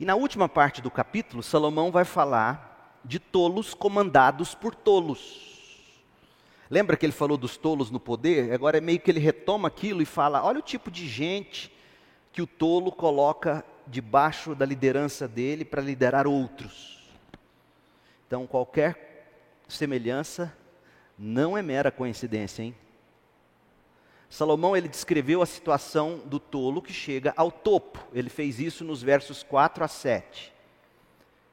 [0.00, 5.51] E na última parte do capítulo, Salomão vai falar de tolos comandados por tolos.
[6.72, 8.50] Lembra que ele falou dos tolos no poder?
[8.50, 11.70] Agora é meio que ele retoma aquilo e fala: olha o tipo de gente
[12.32, 17.12] que o tolo coloca debaixo da liderança dele para liderar outros.
[18.26, 19.36] Então, qualquer
[19.68, 20.50] semelhança
[21.18, 22.74] não é mera coincidência, hein?
[24.30, 27.98] Salomão ele descreveu a situação do tolo que chega ao topo.
[28.14, 30.51] Ele fez isso nos versos 4 a 7.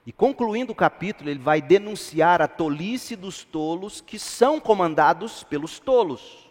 [0.10, 5.78] E concluindo o capítulo, ele vai denunciar a tolice dos tolos que são comandados pelos
[5.78, 6.49] tolos.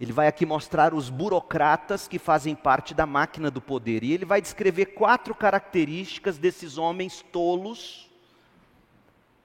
[0.00, 4.02] Ele vai aqui mostrar os burocratas que fazem parte da máquina do poder.
[4.02, 8.10] E ele vai descrever quatro características desses homens tolos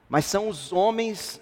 [0.10, 1.40] mas são os homens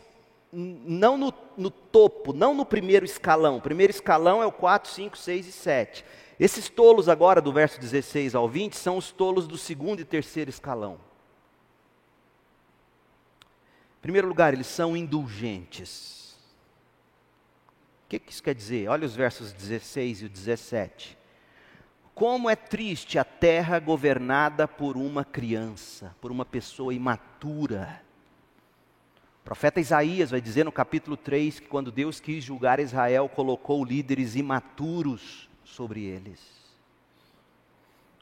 [0.51, 3.57] não no, no, topo, não no primeiro escalão.
[3.57, 6.05] O primeiro escalão é o 4, 5, 6 e 7.
[6.37, 10.49] Esses tolos agora, do verso 16 ao 20, são os tolos do segundo e terceiro
[10.49, 11.06] escalão.
[13.97, 16.37] Em primeiro lugar, eles são indulgentes.
[18.05, 18.87] O que, que isso quer dizer?
[18.87, 21.17] Olha os versos 16 e 17.
[22.15, 28.01] Como é triste a terra governada por uma criança, por uma pessoa imatura
[29.47, 34.35] profeta Isaías vai dizer no capítulo 3 que quando Deus quis julgar Israel, colocou líderes
[34.35, 36.41] imaturos sobre eles.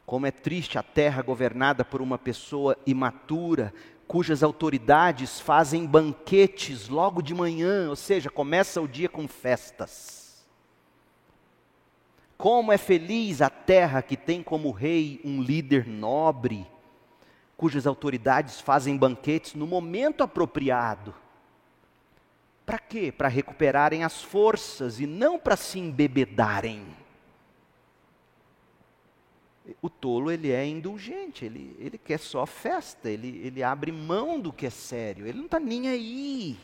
[0.05, 3.73] Como é triste a terra governada por uma pessoa imatura,
[4.07, 10.45] cujas autoridades fazem banquetes logo de manhã, ou seja, começa o dia com festas.
[12.37, 16.67] Como é feliz a terra que tem como rei um líder nobre,
[17.57, 21.15] cujas autoridades fazem banquetes no momento apropriado.
[22.65, 23.11] Para quê?
[23.11, 26.85] Para recuperarem as forças e não para se embebedarem.
[29.81, 34.53] O tolo ele é indulgente, ele, ele quer só festa, ele, ele abre mão do
[34.53, 36.57] que é sério, ele não está nem aí.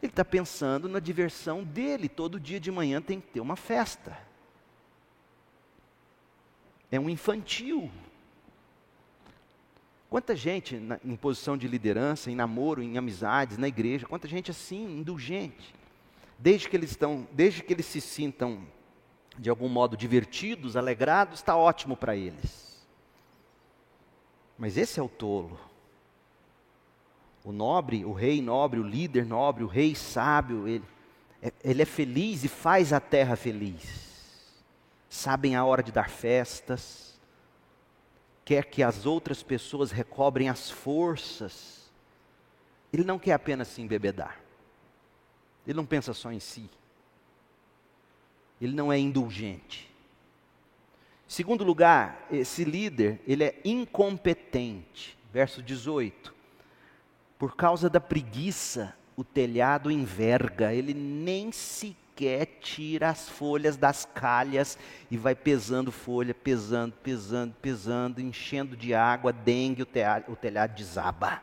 [0.00, 4.16] Ele está pensando na diversão dele, todo dia de manhã tem que ter uma festa.
[6.90, 7.90] É um infantil.
[10.10, 14.50] Quanta gente na, em posição de liderança, em namoro, em amizades, na igreja, quanta gente
[14.50, 15.74] assim, indulgente.
[16.38, 18.66] Desde que eles estão, desde que eles se sintam
[19.38, 22.86] de algum modo divertidos, alegrados, está ótimo para eles.
[24.58, 25.58] Mas esse é o tolo.
[27.44, 30.84] O nobre, o rei nobre, o líder nobre, o rei sábio, ele
[31.42, 34.12] é, ele é feliz e faz a terra feliz.
[35.10, 37.20] Sabem a hora de dar festas,
[38.44, 41.90] quer que as outras pessoas recobrem as forças.
[42.92, 44.40] Ele não quer apenas se embebedar.
[45.66, 46.70] Ele não pensa só em si.
[48.62, 49.90] Ele não é indulgente.
[51.26, 55.18] Segundo lugar, esse líder, ele é incompetente.
[55.32, 56.32] Verso 18.
[57.36, 64.04] Por causa da preguiça, o telhado enverga, ele nem se quer, tira as folhas das
[64.04, 64.78] calhas
[65.10, 70.76] e vai pesando folha, pesando, pesando, pesando, enchendo de água, dengue, o telhado, o telhado
[70.76, 71.42] desaba.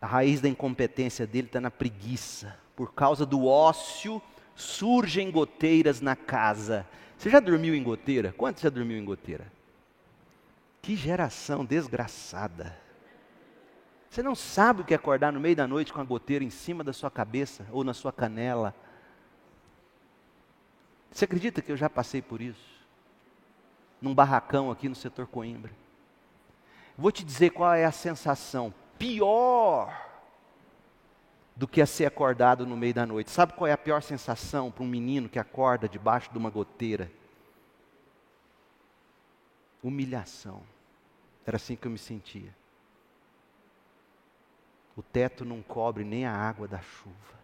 [0.00, 2.58] A raiz da incompetência dele está na preguiça.
[2.74, 4.22] Por causa do ócio,
[4.54, 6.86] surgem goteiras na casa.
[7.16, 8.32] Você já dormiu em goteira?
[8.36, 9.46] Quanto já dormiu em goteira?
[10.80, 12.76] Que geração desgraçada.
[14.10, 16.50] Você não sabe o que é acordar no meio da noite com a goteira em
[16.50, 18.74] cima da sua cabeça ou na sua canela.
[21.10, 22.72] Você acredita que eu já passei por isso?
[24.00, 25.70] Num barracão aqui no setor Coimbra.
[26.98, 30.11] Vou te dizer qual é a sensação pior
[31.54, 33.30] do que a ser acordado no meio da noite.
[33.30, 37.10] Sabe qual é a pior sensação para um menino que acorda debaixo de uma goteira?
[39.82, 40.62] Humilhação.
[41.46, 42.54] Era assim que eu me sentia.
[44.96, 47.42] O teto não cobre nem a água da chuva.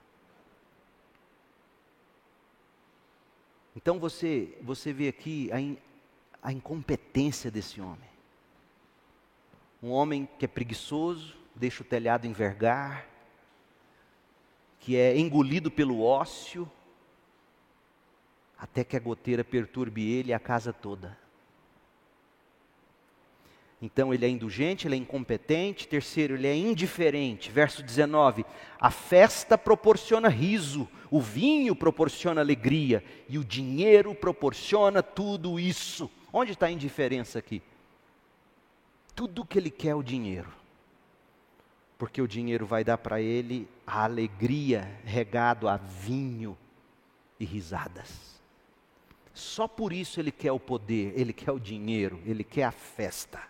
[3.75, 5.79] Então você, você vê aqui a, in,
[6.43, 8.09] a incompetência desse homem.
[9.83, 13.07] Um homem que é preguiçoso, deixa o telhado envergar,
[14.81, 16.71] que é engolido pelo ócio,
[18.59, 21.17] até que a goteira perturbe ele e a casa toda.
[23.81, 25.87] Então ele é indulgente, ele é incompetente.
[25.87, 27.51] Terceiro, ele é indiferente.
[27.51, 28.45] Verso 19:
[28.81, 36.11] a festa proporciona riso, o vinho proporciona alegria e o dinheiro proporciona tudo isso.
[36.33, 37.63] Onde está a indiferença aqui?
[39.15, 40.53] Tudo que ele quer é o dinheiro.
[41.97, 46.57] Porque o dinheiro vai dar para ele a alegria regado a vinho
[47.41, 48.39] e risadas.
[49.33, 53.41] Só por isso ele quer o poder, ele quer o dinheiro, ele quer a festa.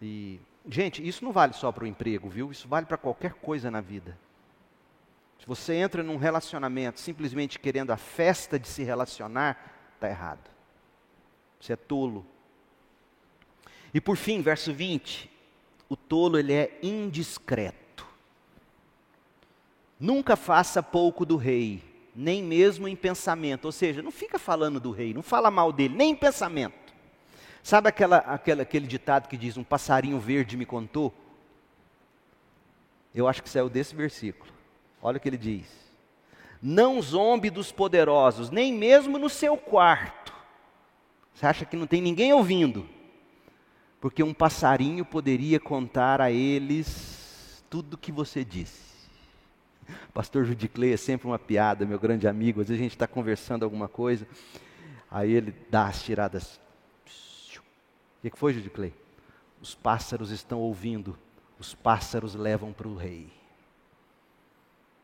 [0.00, 0.38] E,
[0.68, 2.52] gente, isso não vale só para o emprego, viu?
[2.52, 4.16] Isso vale para qualquer coisa na vida.
[5.40, 10.48] Se você entra num relacionamento simplesmente querendo a festa de se relacionar, está errado.
[11.58, 12.24] Você é tolo.
[13.92, 15.29] E por fim, verso 20,
[15.90, 18.06] o tolo ele é indiscreto.
[19.98, 21.82] Nunca faça pouco do rei,
[22.14, 23.64] nem mesmo em pensamento.
[23.64, 26.94] Ou seja, não fica falando do rei, não fala mal dele, nem em pensamento.
[27.60, 31.12] Sabe aquela, aquela, aquele ditado que diz: Um passarinho verde me contou?
[33.12, 34.50] Eu acho que saiu desse versículo.
[35.02, 35.66] Olha o que ele diz:
[36.62, 40.32] Não zombe dos poderosos, nem mesmo no seu quarto.
[41.34, 42.88] Você acha que não tem ninguém ouvindo?
[44.00, 48.90] Porque um passarinho poderia contar a eles tudo o que você disse.
[50.14, 52.60] Pastor Judiclei é sempre uma piada, meu grande amigo.
[52.60, 54.26] Às vezes a gente está conversando alguma coisa,
[55.10, 56.60] aí ele dá as tiradas
[58.22, 58.92] o que foi, Judy Clay?
[59.62, 61.18] Os pássaros estão ouvindo,
[61.58, 63.28] os pássaros levam para o rei.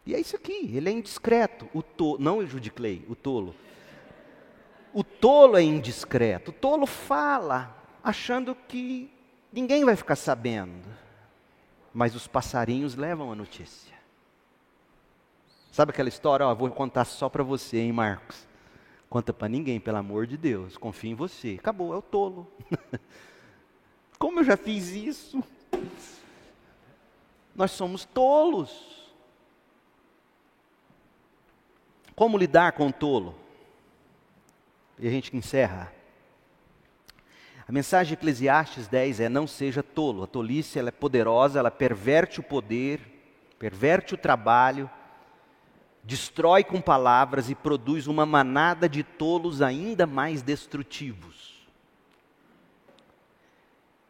[0.04, 1.68] E é isso aqui, ele é indiscreto.
[1.74, 1.82] O
[2.18, 3.54] não o Judy Clay, o tolo.
[4.92, 6.50] O tolo é indiscreto.
[6.50, 7.74] O tolo fala,
[8.06, 9.10] achando que
[9.52, 10.88] ninguém vai ficar sabendo.
[11.92, 13.96] Mas os passarinhos levam a notícia.
[15.72, 16.46] Sabe aquela história?
[16.46, 18.46] Ó, vou contar só para você, hein, Marcos?
[19.10, 20.76] Conta para ninguém, pelo amor de Deus.
[20.76, 21.56] Confia em você.
[21.58, 22.46] Acabou, é o tolo.
[24.20, 25.42] Como eu já fiz isso?
[27.56, 29.12] Nós somos tolos.
[32.14, 33.34] Como lidar com o tolo?
[34.96, 35.95] E a gente encerra.
[37.68, 40.22] A mensagem de Eclesiastes 10 é: não seja tolo.
[40.22, 43.00] A tolice ela é poderosa, ela perverte o poder,
[43.58, 44.88] perverte o trabalho,
[46.04, 51.66] destrói com palavras e produz uma manada de tolos ainda mais destrutivos.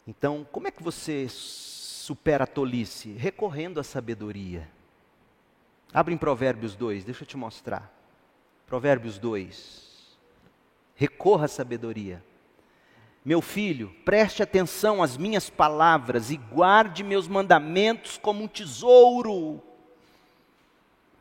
[0.07, 3.13] Então, como é que você supera a tolice?
[3.13, 4.69] Recorrendo à sabedoria.
[5.93, 7.93] Abre em Provérbios 2, deixa eu te mostrar.
[8.67, 10.17] Provérbios 2.
[10.95, 12.23] Recorra à sabedoria.
[13.27, 19.63] Meu filho, preste atenção às minhas palavras e guarde meus mandamentos como um tesouro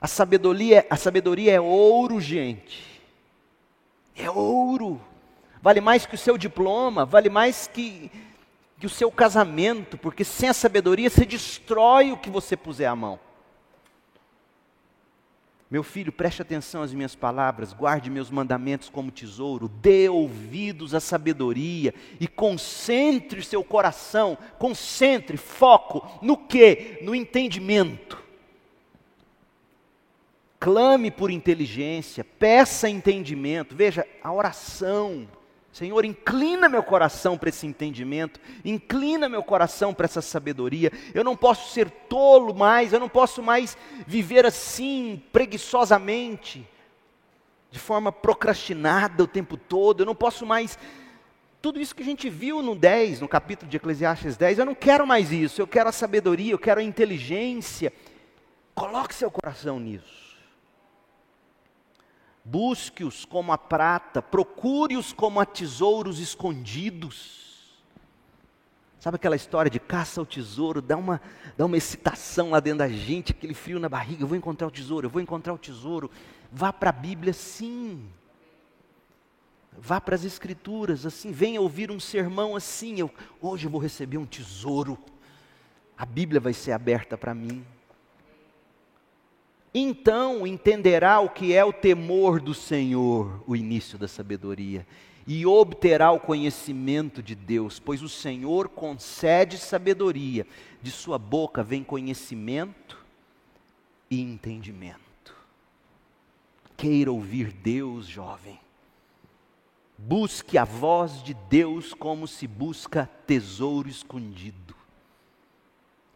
[0.06, 3.02] a sabedoria, a sabedoria é ouro, gente.
[4.16, 5.02] É ouro.
[5.64, 8.12] Vale mais que o seu diploma, vale mais que,
[8.80, 12.96] que o seu casamento, porque sem a sabedoria você destrói o que você puser à
[12.96, 13.20] mão.
[15.76, 21.02] Meu filho, preste atenção às minhas palavras, guarde meus mandamentos como tesouro, dê ouvidos à
[21.02, 27.00] sabedoria e concentre seu coração, concentre, foco no que?
[27.02, 28.24] No entendimento.
[30.58, 33.76] Clame por inteligência, peça entendimento.
[33.76, 35.28] Veja, a oração.
[35.76, 40.90] Senhor, inclina meu coração para esse entendimento, inclina meu coração para essa sabedoria.
[41.14, 43.78] Eu não posso ser tolo mais, eu não posso mais
[44.08, 46.66] viver assim, preguiçosamente,
[47.70, 50.00] de forma procrastinada o tempo todo.
[50.00, 50.80] Eu não posso mais.
[51.62, 54.76] Tudo isso que a gente viu no 10, no capítulo de Eclesiastes 10, eu não
[54.76, 55.62] quero mais isso.
[55.62, 57.92] Eu quero a sabedoria, eu quero a inteligência.
[58.74, 60.25] Coloque seu coração nisso.
[62.46, 67.44] Busque-os como a prata, procure-os como a tesouros escondidos.
[69.00, 71.20] Sabe aquela história de caça ao tesouro, dá uma,
[71.58, 74.72] dá uma excitação lá dentro da gente, aquele frio na barriga, eu vou encontrar o
[74.72, 76.10] tesouro, eu vou encontrar o tesouro.
[76.52, 78.08] Vá para a Bíblia sim.
[79.78, 83.12] Vá para as escrituras assim, venha ouvir um sermão assim, eu,
[83.42, 84.98] hoje eu vou receber um tesouro.
[85.98, 87.66] A Bíblia vai ser aberta para mim.
[89.78, 94.88] Então entenderá o que é o temor do Senhor, o início da sabedoria,
[95.28, 100.48] e obterá o conhecimento de Deus, pois o Senhor concede sabedoria,
[100.82, 103.04] de sua boca vem conhecimento
[104.10, 105.36] e entendimento.
[106.78, 108.58] Queira ouvir Deus, jovem.
[109.98, 114.74] Busque a voz de Deus como se busca tesouro escondido.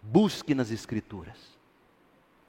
[0.02, 1.59] Busque nas Escrituras.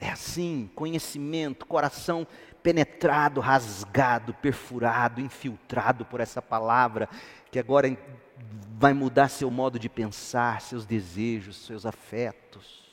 [0.00, 2.26] É assim, conhecimento, coração
[2.62, 7.08] penetrado, rasgado, perfurado, infiltrado por essa palavra,
[7.50, 7.96] que agora
[8.78, 12.90] vai mudar seu modo de pensar, seus desejos, seus afetos.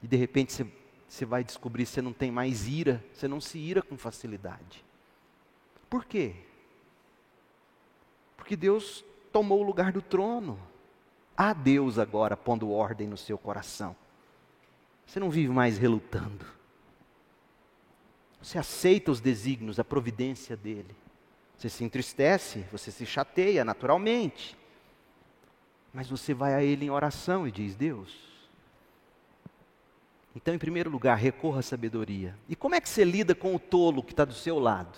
[0.00, 0.66] E de repente você,
[1.08, 4.84] você vai descobrir que você não tem mais ira, você não se ira com facilidade.
[5.90, 6.36] Por quê?
[8.36, 10.58] Porque Deus tomou o lugar do trono.
[11.36, 13.96] Há Deus agora pondo ordem no seu coração.
[15.08, 16.44] Você não vive mais relutando.
[18.42, 20.94] Você aceita os desígnios, a providência dele.
[21.56, 24.54] Você se entristece, você se chateia naturalmente.
[25.94, 28.28] Mas você vai a ele em oração e diz: Deus.
[30.36, 32.36] Então, em primeiro lugar, recorra à sabedoria.
[32.46, 34.96] E como é que você lida com o tolo que está do seu lado?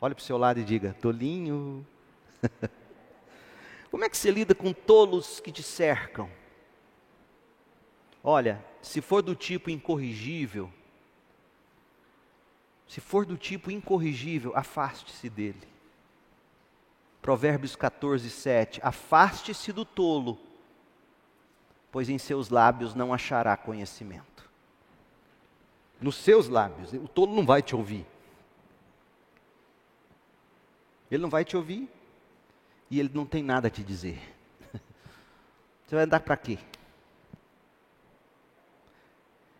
[0.00, 1.86] Olhe para o seu lado e diga: tolinho.
[3.90, 6.28] como é que você lida com tolos que te cercam?
[8.24, 10.72] Olha, se for do tipo incorrigível,
[12.88, 15.68] se for do tipo incorrigível, afaste-se dele.
[17.22, 18.80] Provérbios 14, 7.
[18.82, 20.38] Afaste-se do tolo,
[21.92, 24.50] pois em seus lábios não achará conhecimento.
[26.00, 28.06] Nos seus lábios, o tolo não vai te ouvir.
[31.10, 31.88] Ele não vai te ouvir
[32.90, 34.18] e ele não tem nada a te dizer.
[35.86, 36.58] Você vai andar para quê?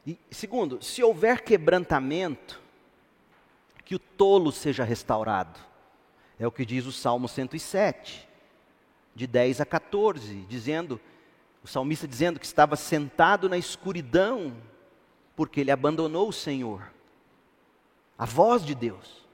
[0.07, 2.61] E, segundo, se houver quebrantamento,
[3.85, 5.59] que o tolo seja restaurado.
[6.39, 8.29] É o que diz o Salmo 107,
[9.15, 11.01] de 10 a 14, dizendo,
[11.63, 14.57] o salmista dizendo que estava sentado na escuridão,
[15.35, 16.93] porque ele abandonou o Senhor,
[18.17, 19.27] a voz de Deus.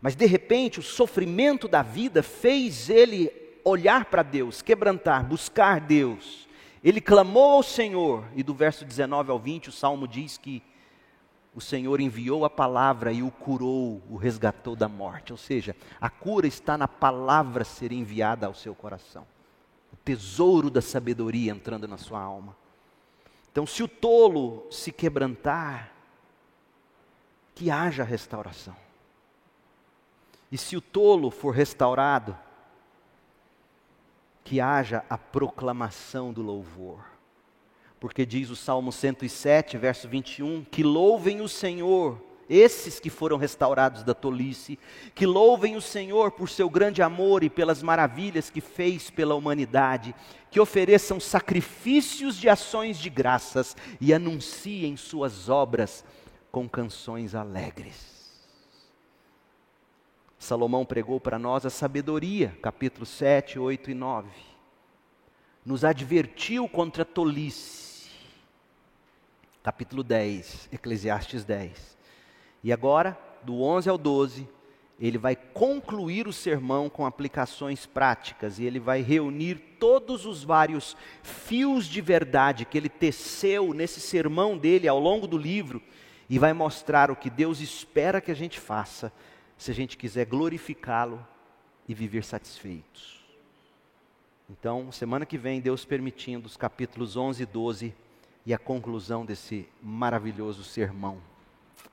[0.00, 3.32] Mas de repente o sofrimento da vida fez ele
[3.64, 6.48] olhar para Deus, quebrantar, buscar Deus.
[6.82, 10.62] Ele clamou ao Senhor, e do verso 19 ao 20, o salmo diz que
[11.54, 15.32] o Senhor enviou a palavra e o curou, o resgatou da morte.
[15.32, 19.26] Ou seja, a cura está na palavra ser enviada ao seu coração.
[19.92, 22.56] O tesouro da sabedoria entrando na sua alma.
[23.50, 25.92] Então, se o tolo se quebrantar,
[27.54, 28.76] que haja restauração.
[30.50, 32.36] E se o tolo for restaurado,
[34.44, 37.04] que haja a proclamação do louvor.
[37.98, 44.02] Porque diz o Salmo 107, verso 21, que louvem o Senhor, esses que foram restaurados
[44.02, 44.78] da tolice,
[45.14, 50.14] que louvem o Senhor por seu grande amor e pelas maravilhas que fez pela humanidade,
[50.50, 56.04] que ofereçam sacrifícios de ações de graças e anunciem suas obras
[56.50, 58.19] com canções alegres.
[60.40, 64.30] Salomão pregou para nós a sabedoria, capítulo 7, 8 e 9.
[65.66, 68.08] Nos advertiu contra a tolice.
[69.62, 71.98] Capítulo 10, Eclesiastes 10.
[72.64, 74.48] E agora, do 11 ao 12,
[74.98, 80.96] ele vai concluir o sermão com aplicações práticas e ele vai reunir todos os vários
[81.22, 85.82] fios de verdade que ele teceu nesse sermão dele ao longo do livro
[86.30, 89.12] e vai mostrar o que Deus espera que a gente faça
[89.60, 91.22] se a gente quiser glorificá-lo
[91.86, 93.20] e viver satisfeitos.
[94.48, 97.94] Então, semana que vem, Deus permitindo, os capítulos 11 e 12
[98.46, 101.20] e a conclusão desse maravilhoso sermão.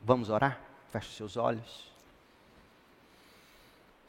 [0.02, 0.62] Vamos orar?
[0.92, 1.92] Feche seus olhos.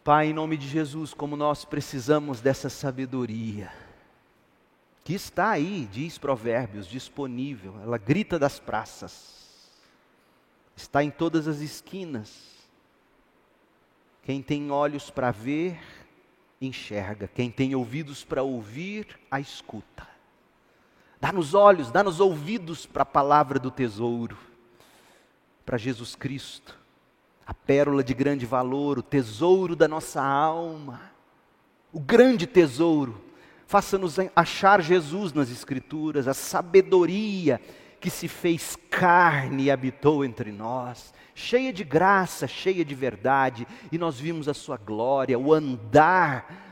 [0.04, 3.72] Pai, em nome de Jesus, como nós precisamos dessa sabedoria,
[5.02, 9.68] que está aí, diz Provérbios, disponível, ela grita das praças,
[10.76, 12.57] está em todas as esquinas,
[14.28, 15.80] quem tem olhos para ver,
[16.60, 17.30] enxerga.
[17.34, 20.06] Quem tem ouvidos para ouvir, a escuta.
[21.18, 24.36] Dá-nos olhos, dá-nos ouvidos para a palavra do tesouro,
[25.64, 26.78] para Jesus Cristo,
[27.46, 31.00] a pérola de grande valor, o tesouro da nossa alma,
[31.90, 33.24] o grande tesouro.
[33.66, 37.58] Faça-nos achar Jesus nas Escrituras, a sabedoria
[37.98, 43.96] que se fez carne e habitou entre nós, cheia de graça, cheia de verdade, e
[43.96, 46.66] nós vimos a sua glória, o andar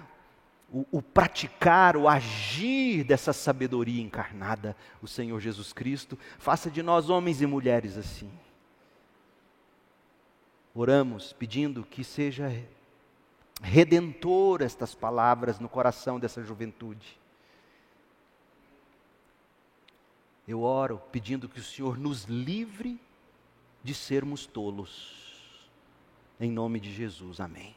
[0.69, 7.09] o, o, praticar, o agir dessa sabedoria encarnada, o Senhor Jesus Cristo, faça de nós
[7.09, 8.31] homens e mulheres assim.
[10.75, 12.53] Oramos pedindo que seja
[13.63, 17.19] redentor estas palavras no coração dessa juventude.
[20.47, 23.01] Eu oro pedindo que o Senhor nos livre
[23.87, 25.15] de sermos tolos.
[26.41, 27.73] Em nome de Jesus, amém.